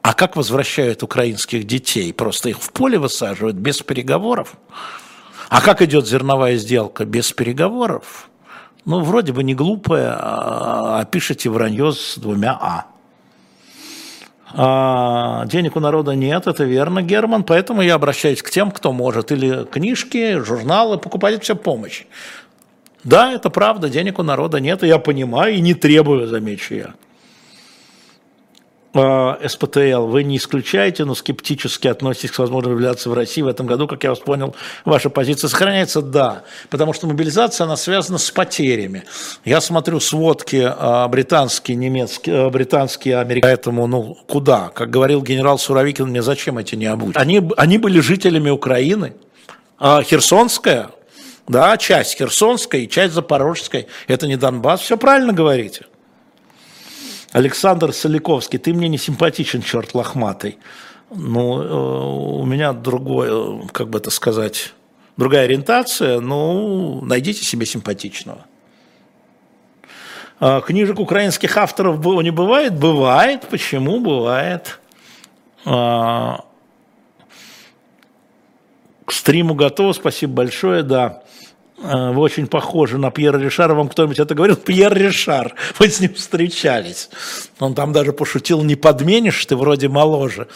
[0.03, 2.12] А как возвращают украинских детей?
[2.12, 4.55] Просто их в поле высаживают без переговоров?
[5.49, 8.29] А как идет зерновая сделка без переговоров?
[8.85, 12.87] Ну, вроде бы не глупое, а, а пишете вранье с двумя «а».
[14.55, 19.33] А, денег у народа нет, это верно, Герман, поэтому я обращаюсь к тем, кто может.
[19.33, 22.05] Или книжки, журналы, покупать все помощь.
[23.03, 26.95] Да, это правда, денег у народа нет, я понимаю, и не требую, замечу я.
[28.95, 33.66] А, СПТЛ, вы не исключаете, но скептически относитесь к возможной мобилизации в России в этом
[33.66, 36.03] году, как я вас понял, ваша позиция сохраняется?
[36.03, 39.05] Да, потому что мобилизация, она связана с потерями.
[39.47, 44.68] Я смотрю сводки а, британские, немецкие, а, британские, американские, поэтому, ну, куда?
[44.74, 47.16] Как говорил генерал Суровикин, мне зачем эти не обучить?
[47.16, 49.14] Они, они были жителями Украины,
[49.78, 50.90] а Херсонская,
[51.49, 55.86] да, часть Херсонская и часть Запорожская, это не Донбасс, все правильно говорите.
[57.33, 60.59] Александр Соляковский, ты мне не симпатичен, черт лохматый.
[61.11, 64.74] Ну, э, у меня другое, как бы это сказать,
[65.16, 68.47] другая ориентация, ну, найдите себе симпатичного.
[70.41, 72.74] А, книжек украинских авторов не бывает?
[72.74, 73.47] Бывает.
[73.49, 74.01] Почему?
[74.01, 74.80] Бывает.
[75.64, 76.45] А,
[79.05, 81.22] к стриму готово, спасибо большое, да.
[81.83, 83.74] Э, вы очень похожи на Пьера Ришара.
[83.74, 84.57] Вам кто-нибудь это говорил?
[84.57, 85.55] Пьер Ришар.
[85.78, 87.11] Вы с ним встречались.
[87.59, 90.49] Он там даже пошутил, не подменишь, ты вроде моложе.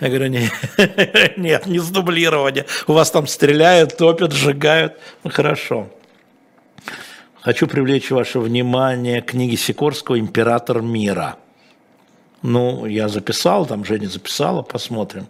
[0.00, 0.52] Я говорю, нет,
[1.36, 2.66] нет, не с дублирования.
[2.86, 4.98] У вас там стреляют, топят, сжигают.
[5.22, 5.88] Ну, хорошо.
[7.40, 11.36] Хочу привлечь ваше внимание к книге Сикорского «Император мира».
[12.40, 15.26] Ну, я записал, там Женя записала, посмотрим.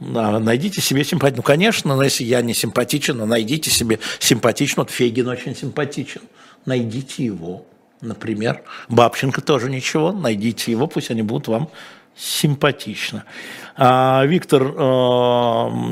[0.00, 1.38] Найдите себе симпатичного.
[1.38, 4.86] Ну, конечно, но если я не симпатичен, но найдите себе симпатичного.
[4.86, 6.22] Вот Фегин очень симпатичен.
[6.66, 7.64] Найдите его.
[8.00, 10.12] Например, Бабченко тоже ничего.
[10.12, 11.68] Найдите его, пусть они будут вам
[12.16, 13.24] симпатичны.
[13.76, 14.74] А, Виктор, э,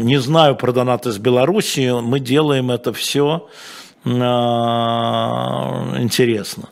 [0.03, 2.01] не знаю про донаты из Беларуси.
[2.01, 3.49] Мы делаем это все
[4.05, 6.69] э, интересно.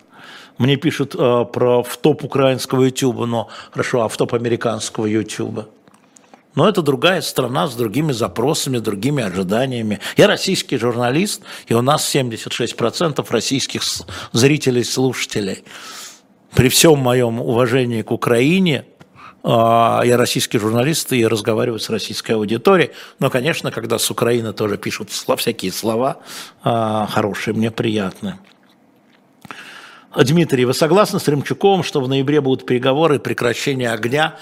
[0.58, 5.68] Мне пишут э, про в топ украинского YouTube, но хорошо, а в топ американского YouTube?
[6.54, 10.00] Но это другая страна с другими запросами, другими ожиданиями.
[10.16, 13.82] Я российский журналист, и у нас 76% российских
[14.32, 15.64] зрителей, слушателей.
[16.54, 18.84] При всем моем уважении к Украине,
[19.42, 22.92] а, я российский журналист и разговариваю с российской аудиторией.
[23.18, 26.18] Но, конечно, когда с Украины тоже пишут всякие слова
[26.62, 28.38] а, хорошие, мне приятны.
[30.16, 34.36] Дмитрий, вы согласны с Ремчуковым, что в ноябре будут переговоры и прекращение огня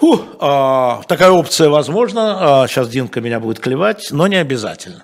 [0.00, 2.62] Фу, а, такая опция возможна.
[2.62, 5.02] А, сейчас Динка меня будет клевать, но не обязательно.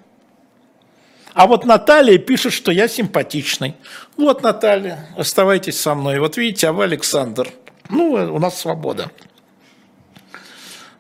[1.34, 3.74] А вот Наталья пишет, что я симпатичный.
[4.16, 6.18] Вот, Наталья, оставайтесь со мной.
[6.18, 7.51] Вот видите, а вы Александр.
[7.90, 9.11] Ну, у нас свобода.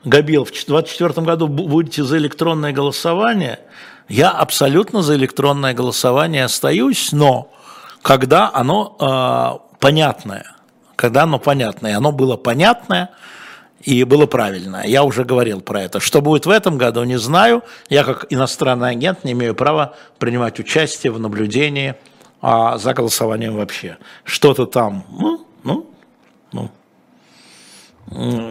[0.04, 3.60] Габил, в 2024 году будете за электронное голосование?
[4.10, 7.50] Я абсолютно за электронное голосование остаюсь, но
[8.02, 10.54] когда оно э, понятное,
[10.96, 13.08] когда оно понятное, оно было понятное
[13.82, 14.84] и было правильное.
[14.84, 16.00] Я уже говорил про это.
[16.00, 17.62] Что будет в этом году, не знаю.
[17.88, 21.94] Я как иностранный агент не имею права принимать участие в наблюдении
[22.40, 23.98] а, за голосованием вообще.
[24.24, 25.86] Что-то там, ну, ну,
[26.52, 26.70] ну.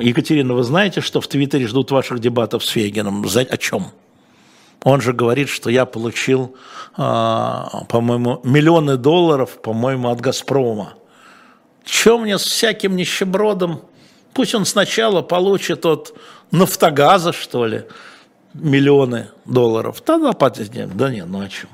[0.01, 3.28] Екатерина, вы знаете, что в Твиттере ждут ваших дебатов с Фейгином?
[3.28, 3.88] За, о чем?
[4.84, 6.55] Он же говорит, что я получил,
[6.95, 10.93] а, по-моему, миллионы долларов, по-моему, от «Газпрома».
[11.84, 13.82] Чем мне с всяким нищебродом?
[14.36, 16.13] Пусть он сначала получит от
[16.51, 17.86] «Нафтогаза», что ли,
[18.53, 20.01] миллионы долларов.
[20.01, 20.86] Тогда подожди.
[20.93, 21.69] Да нет, ну о чем?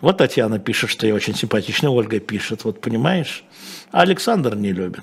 [0.00, 3.44] Вот Татьяна пишет, что я очень симпатичный, Ольга пишет, вот понимаешь?
[3.92, 5.02] А Александр не любит.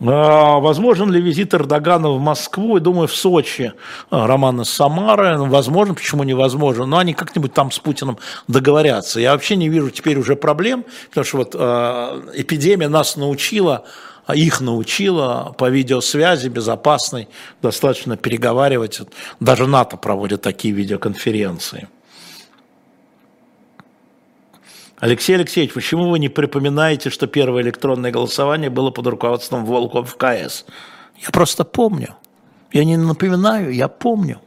[0.00, 2.76] А, возможен ли визит Эрдогана в Москву?
[2.76, 3.72] Я думаю, в Сочи
[4.10, 5.38] а, Роман из Самары.
[5.38, 6.84] Возможно, почему невозможно?
[6.84, 8.18] Но они как-нибудь там с Путиным
[8.48, 9.20] договорятся.
[9.20, 13.84] Я вообще не вижу теперь уже проблем, потому что вот э, эпидемия нас научила,
[14.28, 17.28] их научила по видеосвязи безопасной
[17.62, 19.00] достаточно переговаривать.
[19.40, 21.88] Даже НАТО проводит такие видеоконференции.
[25.00, 30.16] Алексей Алексеевич, почему вы не припоминаете, что первое электронное голосование было под руководством Волкова в
[30.16, 30.66] КС?
[31.16, 32.16] Я просто помню.
[32.72, 34.40] Я не напоминаю, я помню.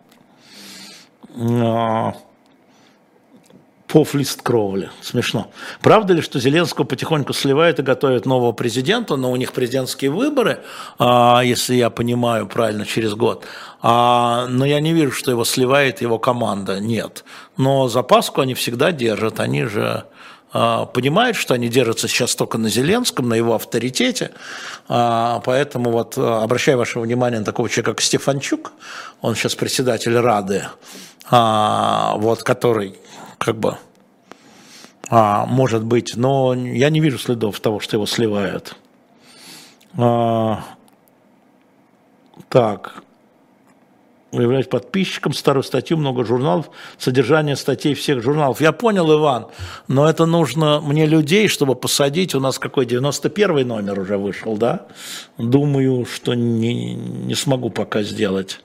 [1.36, 2.14] А,
[3.94, 4.90] Пофлист кровли.
[5.04, 5.52] Смешно.
[5.82, 10.62] Правда ли, что Зеленского потихоньку сливают и готовят нового президента, но у них президентские выборы,
[10.98, 13.46] а, если я понимаю правильно, через год.
[13.84, 16.80] А, но я не вижу, что его сливает его команда.
[16.80, 17.24] Нет.
[17.56, 19.40] Но запаску они всегда держат.
[19.40, 20.06] Они же
[20.52, 24.32] а, понимают, что они держатся сейчас только на Зеленском, на его авторитете.
[24.88, 28.72] Поэтому вот обращаю ваше внимание на такого человека, как Стефанчук,
[29.22, 30.64] он сейчас председатель Рады,
[31.30, 32.96] вот, который
[33.44, 33.78] как бы
[35.12, 38.76] может быть, но я не вижу следов того, что его сливают.
[42.50, 43.04] Так,
[44.32, 48.62] являюсь подписчиком, старую статью, много журналов, содержание статей всех журналов.
[48.62, 49.48] Я понял, Иван,
[49.88, 52.34] но это нужно мне людей, чтобы посадить.
[52.34, 54.88] У нас какой 91 номер уже вышел, да?
[55.38, 58.62] Думаю, что не, не смогу пока сделать.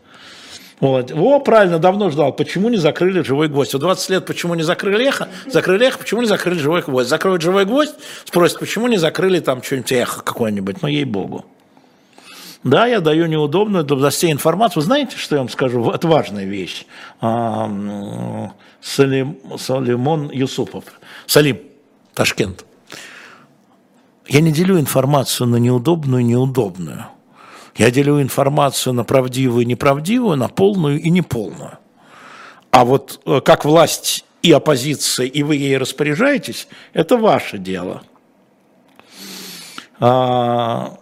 [0.81, 1.11] Вот.
[1.13, 2.33] О, правильно, давно ждал.
[2.33, 3.75] Почему не закрыли живой гвоздь?
[3.75, 5.29] В 20 лет почему не закрыли эхо?
[5.47, 7.09] Закрыли эхо, почему не закрыли живой гвоздь?
[7.09, 10.83] Закроют живой гвоздь, спросят, почему не закрыли там что-нибудь эхо какое-нибудь?
[10.83, 11.45] Ну, ей-богу.
[12.65, 14.83] Да, я даю неудобную для властей информацию.
[14.83, 15.91] Вы знаете, что я вам скажу?
[15.91, 16.87] Это важная вещь.
[17.21, 18.51] А,
[18.81, 20.85] Салим, Салимон Юсупов.
[21.27, 21.61] Салим,
[22.15, 22.65] Ташкент.
[24.27, 27.07] Я не делю информацию на неудобную и неудобную.
[27.79, 31.79] Я делю информацию на правдивую и неправдивую, на полную и неполную.
[32.73, 38.03] А вот э, как власть и оппозиция, и вы ей распоряжаетесь, это ваше дело.
[40.01, 40.99] А,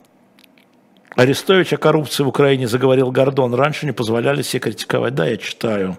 [1.16, 3.54] Арестович о коррупции в Украине заговорил Гордон.
[3.54, 5.14] Раньше не позволяли себе критиковать.
[5.14, 5.98] Да, я читаю.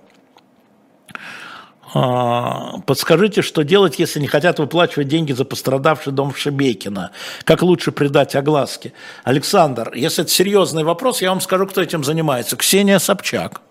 [2.00, 7.10] А, подскажите, что делать, если не хотят выплачивать деньги за пострадавший дом в Шебекино?
[7.44, 8.94] Как лучше придать огласке?
[9.24, 12.56] Александр, если это серьезный вопрос, я вам скажу, кто этим занимается.
[12.56, 13.62] Ксения Собчак.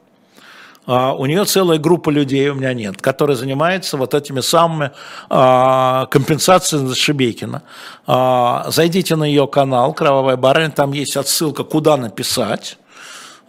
[0.86, 4.90] А, у нее целая группа людей, у меня нет, которые занимаются вот этими самыми
[5.30, 7.62] а, компенсациями за Шебекина.
[8.06, 12.76] Зайдите на ее канал «Кровавая барыня», там есть отсылка, куда написать.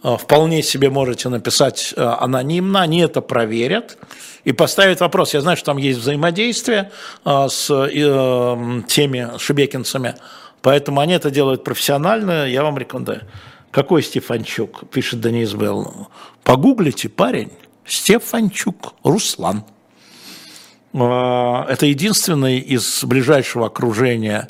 [0.02, 3.98] Вполне себе можете написать анонимно, они это проверят
[4.44, 5.34] и поставят вопрос.
[5.34, 6.92] Я знаю, что там есть взаимодействие
[7.24, 10.14] с э, теми шебекинцами,
[10.62, 13.22] поэтому они это делают профессионально, я вам рекомендую.
[13.70, 16.08] Какой Стефанчук, пишет Денис Белл.
[16.44, 17.50] Погуглите, парень.
[17.84, 19.64] Стефанчук, Руслан.
[20.94, 24.48] Это единственный из ближайшего окружения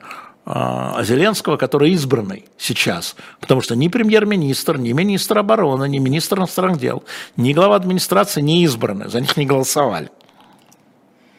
[0.51, 3.17] а, Зеленского, который избранный сейчас.
[3.39, 7.05] Потому что ни премьер-министр, ни министр обороны, ни министр иностранных дел,
[7.37, 10.09] ни глава администрации не избраны, за них не голосовали.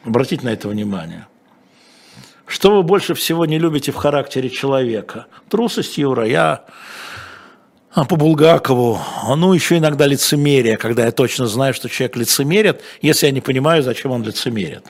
[0.04, 1.26] Обратите на это внимание.
[2.46, 5.26] Что вы больше всего не любите в характере человека?
[5.48, 6.24] Трусость, Юра.
[6.24, 6.64] Я
[7.92, 9.00] а по Булгакову,
[9.36, 13.82] ну, еще иногда лицемерие, когда я точно знаю, что человек лицемерит, если я не понимаю,
[13.82, 14.86] зачем он лицемерит.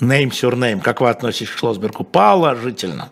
[0.00, 2.04] Name surname, как вы относитесь к Шлосбергу?
[2.04, 3.10] Положительно.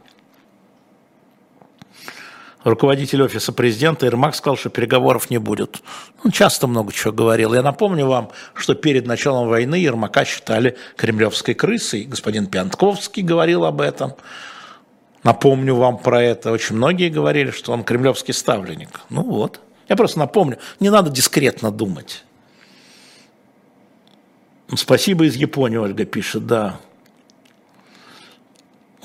[2.62, 5.82] руководитель офиса президента Ермак сказал, что переговоров не будет.
[6.24, 7.54] Он часто много чего говорил.
[7.54, 12.04] Я напомню вам, что перед началом войны Ермака считали кремлевской крысой.
[12.04, 14.14] Господин Пьянтковский говорил об этом.
[15.22, 16.52] Напомню вам про это.
[16.52, 19.00] Очень многие говорили, что он кремлевский ставленник.
[19.08, 19.60] Ну вот.
[19.88, 20.58] Я просто напомню.
[20.80, 22.24] Не надо дискретно думать.
[24.76, 26.80] Спасибо из Японии, Ольга пишет, да.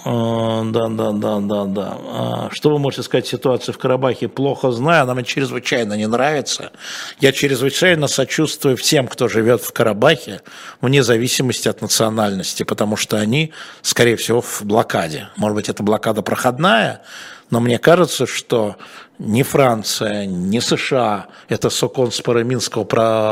[0.06, 1.98] А, да, да, да, да, да.
[2.02, 4.30] А, что вы можете сказать ситуации в Карабахе?
[4.30, 6.72] Плохо знаю, она мне чрезвычайно не нравится.
[7.20, 10.42] Я чрезвычайно сочувствую всем, кто живет в Карабахе,
[10.80, 13.52] вне зависимости от национальности, потому что они,
[13.82, 15.30] скорее всего, в блокаде.
[15.36, 17.02] Может быть, это блокада проходная,
[17.50, 18.78] но мне кажется, что
[19.20, 22.86] ни Франция, ни США, это соконспоры Минского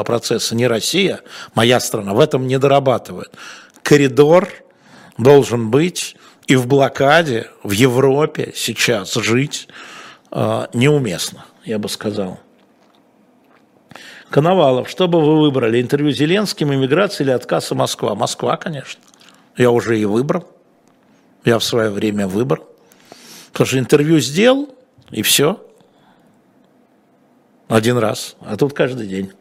[0.03, 1.21] процесса, ни Россия,
[1.55, 3.33] моя страна, в этом не дорабатывают.
[3.83, 4.49] Коридор
[5.17, 9.69] должен быть и в блокаде в Европе сейчас жить
[10.31, 12.39] э, неуместно, я бы сказал.
[14.29, 15.81] Коновалов, что бы вы выбрали?
[15.81, 18.13] Интервью с Зеленским, иммиграция или отказ Москва?
[18.13, 19.01] Москва, конечно.
[19.55, 20.45] Я уже и выбрал.
[21.45, 22.65] Я в свое время выбрал.
[23.53, 24.69] Потому что интервью сделал,
[25.11, 25.66] и все.
[27.67, 28.35] Один раз.
[28.41, 29.31] А тут каждый день.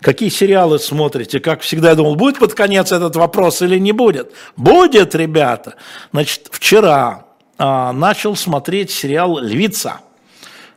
[0.00, 1.38] Какие сериалы смотрите?
[1.40, 4.32] Как всегда, я думал, будет под конец этот вопрос или не будет?
[4.56, 5.76] Будет, ребята.
[6.12, 7.26] Значит, вчера
[7.56, 10.00] а, начал смотреть сериал «Львица».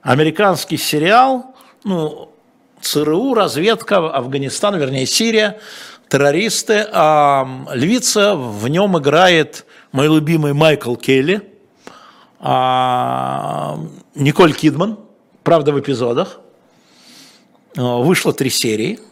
[0.03, 2.29] Американский сериал, ну,
[2.79, 5.59] ЦРУ, разведка, Афганистан, вернее, Сирия,
[6.07, 6.85] террористы.
[6.91, 11.41] А «Львица» в нем играет мой любимый Майкл Келли,
[12.39, 13.79] а,
[14.13, 14.99] Николь Кидман,
[15.41, 16.39] правда, в эпизодах.
[17.77, 18.99] А, вышло три серии–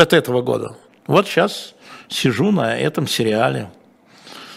[0.00, 0.76] от этого года.
[1.06, 1.74] Вот сейчас
[2.08, 3.70] сижу на этом сериале.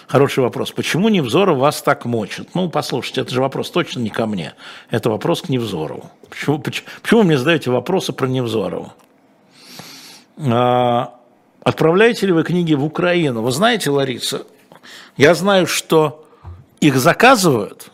[0.07, 0.71] Хороший вопрос.
[0.71, 2.55] Почему Невзоров вас так мочит?
[2.55, 4.53] Ну, послушайте, это же вопрос точно не ко мне.
[4.89, 6.09] Это вопрос к Невзорову.
[6.29, 8.93] Почему, почему, почему вы мне задаете вопросы про Невзорова?
[10.37, 11.13] А,
[11.61, 13.41] отправляете ли вы книги в Украину?
[13.41, 14.47] Вы знаете, Лариса,
[15.17, 16.25] я знаю, что
[16.79, 17.91] их заказывают,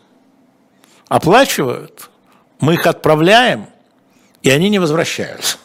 [1.08, 2.12] оплачивают,
[2.60, 3.68] мы их отправляем,
[4.44, 5.58] и они не возвращаются.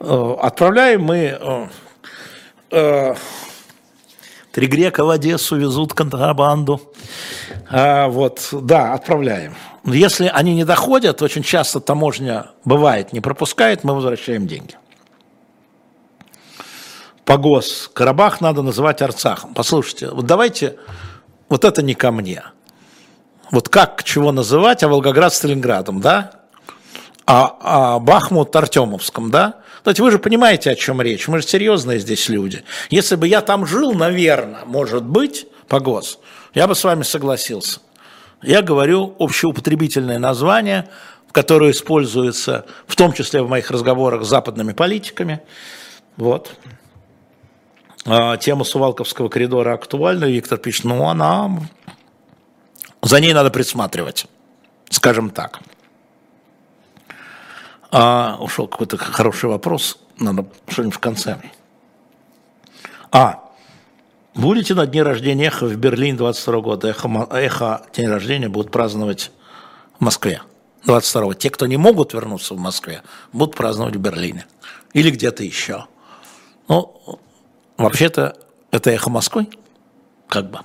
[0.00, 1.66] Э, отправляем мы э,
[2.70, 3.14] э,
[4.52, 6.80] Три грека в Одессу везут контрабанду.
[7.70, 9.54] А, вот, да, отправляем.
[9.84, 14.76] Если они не доходят, очень часто таможня бывает, не пропускает, мы возвращаем деньги.
[17.24, 17.90] Погос.
[17.94, 19.54] Карабах надо называть Арцахом.
[19.54, 20.76] Послушайте, вот давайте,
[21.48, 22.42] вот это не ко мне.
[23.50, 26.41] Вот как чего называть, а Волгоград Сталинградом, да?
[27.26, 29.62] А, а Бахмут Артемовском, да?
[29.84, 31.28] То есть вы же понимаете, о чем речь.
[31.28, 32.64] Мы же серьезные здесь люди.
[32.90, 36.18] Если бы я там жил, наверное, может быть, по ГОС,
[36.54, 37.80] я бы с вами согласился.
[38.42, 40.88] Я говорю общеупотребительное название,
[41.30, 45.40] которое используется в том числе в моих разговорах с западными политиками.
[46.16, 46.52] Вот.
[48.04, 50.24] А, тема Сувалковского коридора актуальна.
[50.26, 51.50] Виктор пишет, ну она...
[53.00, 54.26] За ней надо присматривать,
[54.88, 55.60] скажем так.
[57.94, 61.38] А, ушел какой-то хороший вопрос, надо что-нибудь в конце.
[63.10, 63.44] А,
[64.34, 66.88] будете на дне рождения Эхо в Берлине 22 года?
[66.88, 69.30] Эхо, Эхо день рождения будут праздновать
[69.98, 70.40] в Москве
[70.86, 73.02] 22 Те, кто не могут вернуться в Москве,
[73.34, 74.46] будут праздновать в Берлине.
[74.94, 75.84] Или где-то еще.
[76.68, 77.20] Ну,
[77.76, 78.38] вообще-то,
[78.70, 79.48] это Эхо Москвы,
[80.28, 80.60] как бы.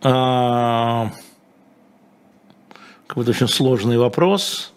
[0.00, 1.12] А,
[3.12, 4.72] какой-то очень сложный вопрос.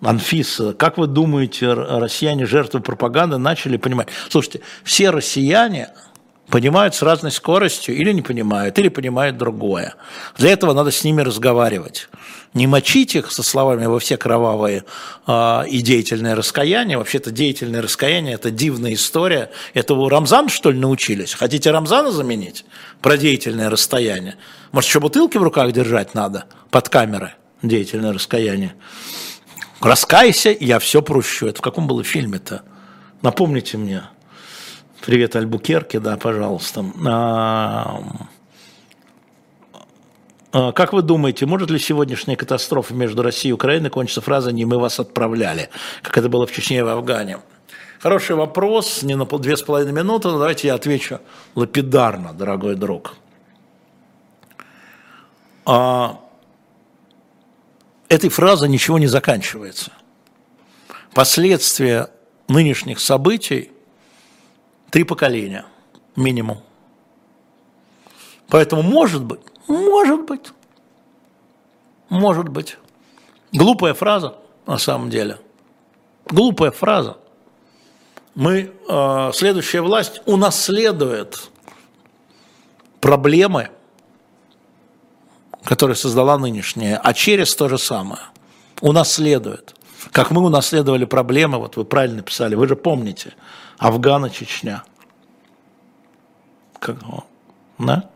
[0.00, 4.10] Анфиса, как вы думаете, россияне жертвы пропаганды начали понимать?
[4.28, 5.88] Слушайте, все россияне
[6.48, 9.96] понимают с разной скоростью или не понимают, или понимают другое.
[10.38, 12.08] Для этого надо с ними разговаривать.
[12.56, 14.84] Не мочить их со словами «во все кровавые
[15.26, 16.96] э, и деятельное раскаяние».
[16.96, 19.50] Вообще-то деятельное раскаяние– это дивная история.
[19.74, 21.34] Это у Рамзана, что ли, научились?
[21.34, 22.64] Хотите Рамзана заменить?
[23.02, 24.36] Про деятельное расстояние.
[24.72, 27.34] Может, еще бутылки в руках держать надо под камеры?
[27.60, 28.72] Деятельное раскаяние.
[29.82, 31.48] Раскайся, я все прощу.
[31.48, 32.62] Это в каком было фильме-то?
[33.20, 34.04] Напомните мне.
[35.04, 36.86] Привет, Альбукерке, да, пожалуйста.
[40.58, 44.64] А, как вы думаете, может ли сегодняшняя катастрофа между Россией и Украиной кончиться фразой «не
[44.64, 45.68] мы вас отправляли»,
[46.00, 47.40] как это было в Чечне и в Афгане?
[48.00, 51.20] Хороший вопрос, не на две с половиной минуты, но давайте я отвечу
[51.54, 53.16] лапидарно, дорогой друг.
[55.66, 56.20] А,
[58.08, 59.92] этой фразой ничего не заканчивается.
[61.12, 62.08] Последствия
[62.48, 63.72] нынешних событий
[64.90, 65.66] Три поколения
[66.14, 66.62] минимум.
[68.48, 70.52] Поэтому, может быть, Может быть.
[72.08, 72.78] Может быть.
[73.52, 74.36] Глупая фраза,
[74.66, 75.38] на самом деле.
[76.26, 77.18] Глупая фраза.
[78.34, 81.50] Мы, э, следующая власть унаследует
[83.00, 83.70] проблемы,
[85.64, 88.22] которые создала нынешняя, а через то же самое
[88.80, 89.74] унаследует.
[90.12, 93.34] Как мы унаследовали проблемы, вот вы правильно писали, вы же помните,
[93.78, 94.84] Афгана, Чечня.
[96.78, 96.96] Как,
[97.78, 98.08] да?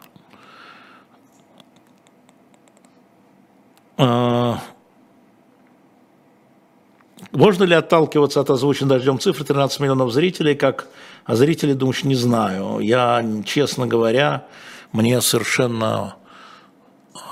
[7.41, 10.89] Можно ли отталкиваться от озвученных дождем цифры 13 миллионов зрителей, как
[11.25, 12.81] а зрители, думаешь, не знаю.
[12.81, 14.45] Я, честно говоря,
[14.93, 16.17] мне совершенно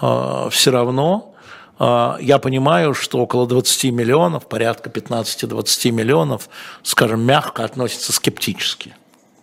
[0.01, 1.35] э, все равно.
[1.79, 6.49] Э, я понимаю, что около 20 миллионов, порядка 15-20 миллионов,
[6.83, 8.97] скажем, мягко относятся скептически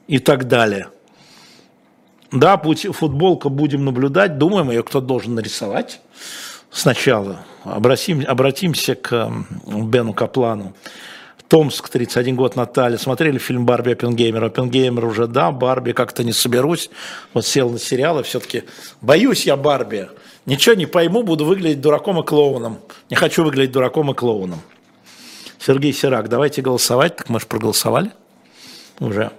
[0.08, 0.88] и так далее.
[2.32, 6.02] Да, футболка будем наблюдать, думаем, ее кто-то должен нарисовать
[6.76, 7.46] сначала.
[7.64, 9.32] Обратим, обратимся к
[9.66, 10.74] Бену Каплану.
[11.48, 12.98] Томск, 31 год, Наталья.
[12.98, 14.44] Смотрели фильм «Барби» Оппенгеймер?
[14.46, 16.90] Оппенгеймер уже, да, Барби, как-то не соберусь.
[17.34, 18.64] Вот сел на сериалы, все-таки
[19.02, 20.10] боюсь я Барби.
[20.46, 22.80] Ничего не пойму, буду выглядеть дураком и клоуном.
[23.10, 24.62] Не хочу выглядеть дураком и клоуном.
[25.60, 27.16] Сергей Сирак, давайте голосовать.
[27.16, 28.12] Так мы же проголосовали
[29.00, 29.32] уже.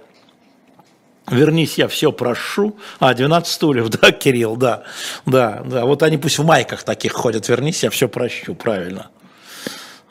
[1.29, 2.77] Вернись, я все прошу.
[2.99, 4.83] А, 12 стульев, да, Кирилл, да.
[5.25, 5.85] Да, да.
[5.85, 7.47] Вот они пусть в майках таких ходят.
[7.49, 9.09] Вернись, я все прощу, правильно.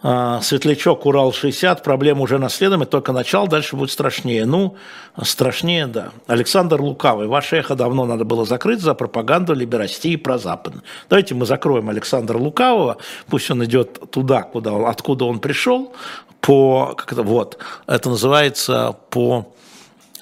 [0.02, 4.44] А, Светлячок Урал-60, проблема уже наследуема, только начало, дальше будет страшнее.
[4.44, 4.76] Ну,
[5.22, 6.10] страшнее, да.
[6.26, 10.74] Александр Лукавый, ваше эхо давно надо было закрыть за пропаганду либерастии про Запад.
[11.08, 15.94] Давайте мы закроем Александра Лукавого, пусть он идет туда, куда, откуда он пришел,
[16.42, 19.55] по, как это, вот, это называется по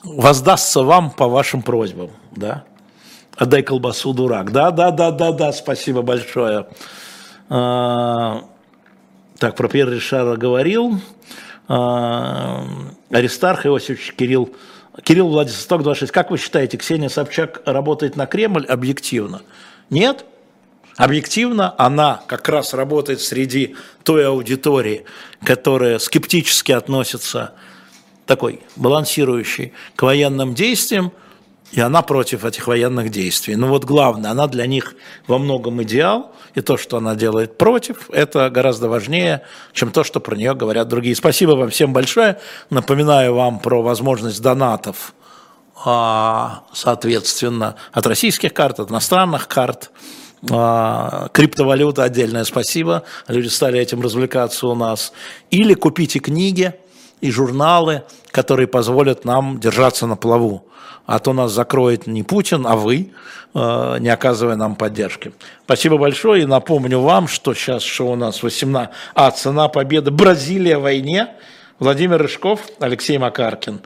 [0.05, 2.65] воздастся вам по вашим просьбам, да?
[3.37, 4.53] Отдай колбасу, дурак.
[4.53, 6.67] Да, да, да, да, да, спасибо большое.
[7.49, 8.45] А,
[9.39, 11.01] так, про Пьер Ришара говорил.
[11.67, 12.65] А,
[13.11, 14.55] Аристарх Иосифович Кирилл.
[15.03, 16.13] Кирилл Владислав 26.
[16.13, 19.43] Как вы считаете, Ксения Собчак работает на Кремль объективно?
[19.91, 20.25] Нет?
[20.97, 23.75] Объективно она как раз работает среди
[24.05, 25.05] той аудитории,
[25.45, 27.55] которая скептически относится
[28.27, 31.13] такой балансирующий к военным действиям,
[31.73, 33.57] и она против этих военных действий.
[33.57, 34.95] Но вот главное, она для них
[35.27, 40.21] во многом идеал, и то, что она делает против, это гораздо важнее, чем то, что
[40.21, 41.17] про нее говорят другие.
[41.17, 42.39] Спасибо вам всем большое.
[42.71, 45.15] Напоминаю вам про возможность донатов,
[45.85, 49.91] а, соответственно, от российских карт, от иностранных карт,
[50.51, 55.13] а, криптовалюта отдельное спасибо, люди стали этим развлекаться у нас.
[55.51, 56.75] Или купите книги,
[57.25, 58.03] и журналы,
[58.33, 60.67] которые позволят нам держаться на плаву.
[61.07, 63.13] А то нас закроет не Путин, а вы,
[63.55, 65.33] э, не оказывая нам поддержки.
[65.65, 66.43] Спасибо большое.
[66.43, 68.95] И напомню вам, что сейчас что у нас 18...
[69.15, 71.29] А, цена победы Бразилия в войне.
[71.79, 73.81] Владимир Рыжков, Алексей Макаркин.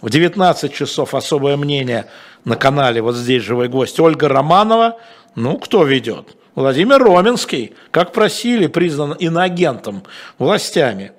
[0.00, 2.06] В 19 часов особое мнение
[2.44, 4.98] на канале, вот здесь живой гость, Ольга Романова.
[5.34, 6.36] Ну, кто ведет?
[6.54, 10.04] Владимир Роменский, как просили, признан иноагентом
[10.38, 11.10] властями.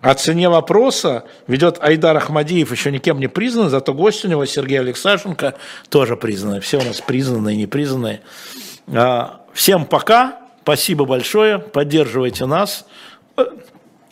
[0.00, 4.78] О цене вопроса ведет Айдар Ахмадиев, еще никем не признан, зато гость у него Сергей
[4.78, 5.54] Алексашенко
[5.88, 6.60] тоже признанный.
[6.60, 8.20] Все у нас признанные и непризнанные.
[8.88, 12.86] А, всем пока, спасибо большое, поддерживайте нас.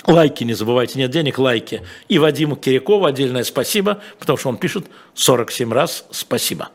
[0.07, 1.82] Лайки не забывайте, нет денег, лайки.
[2.09, 6.70] И Вадиму Кирякову отдельное спасибо, потому что он пишет 47 раз спасибо.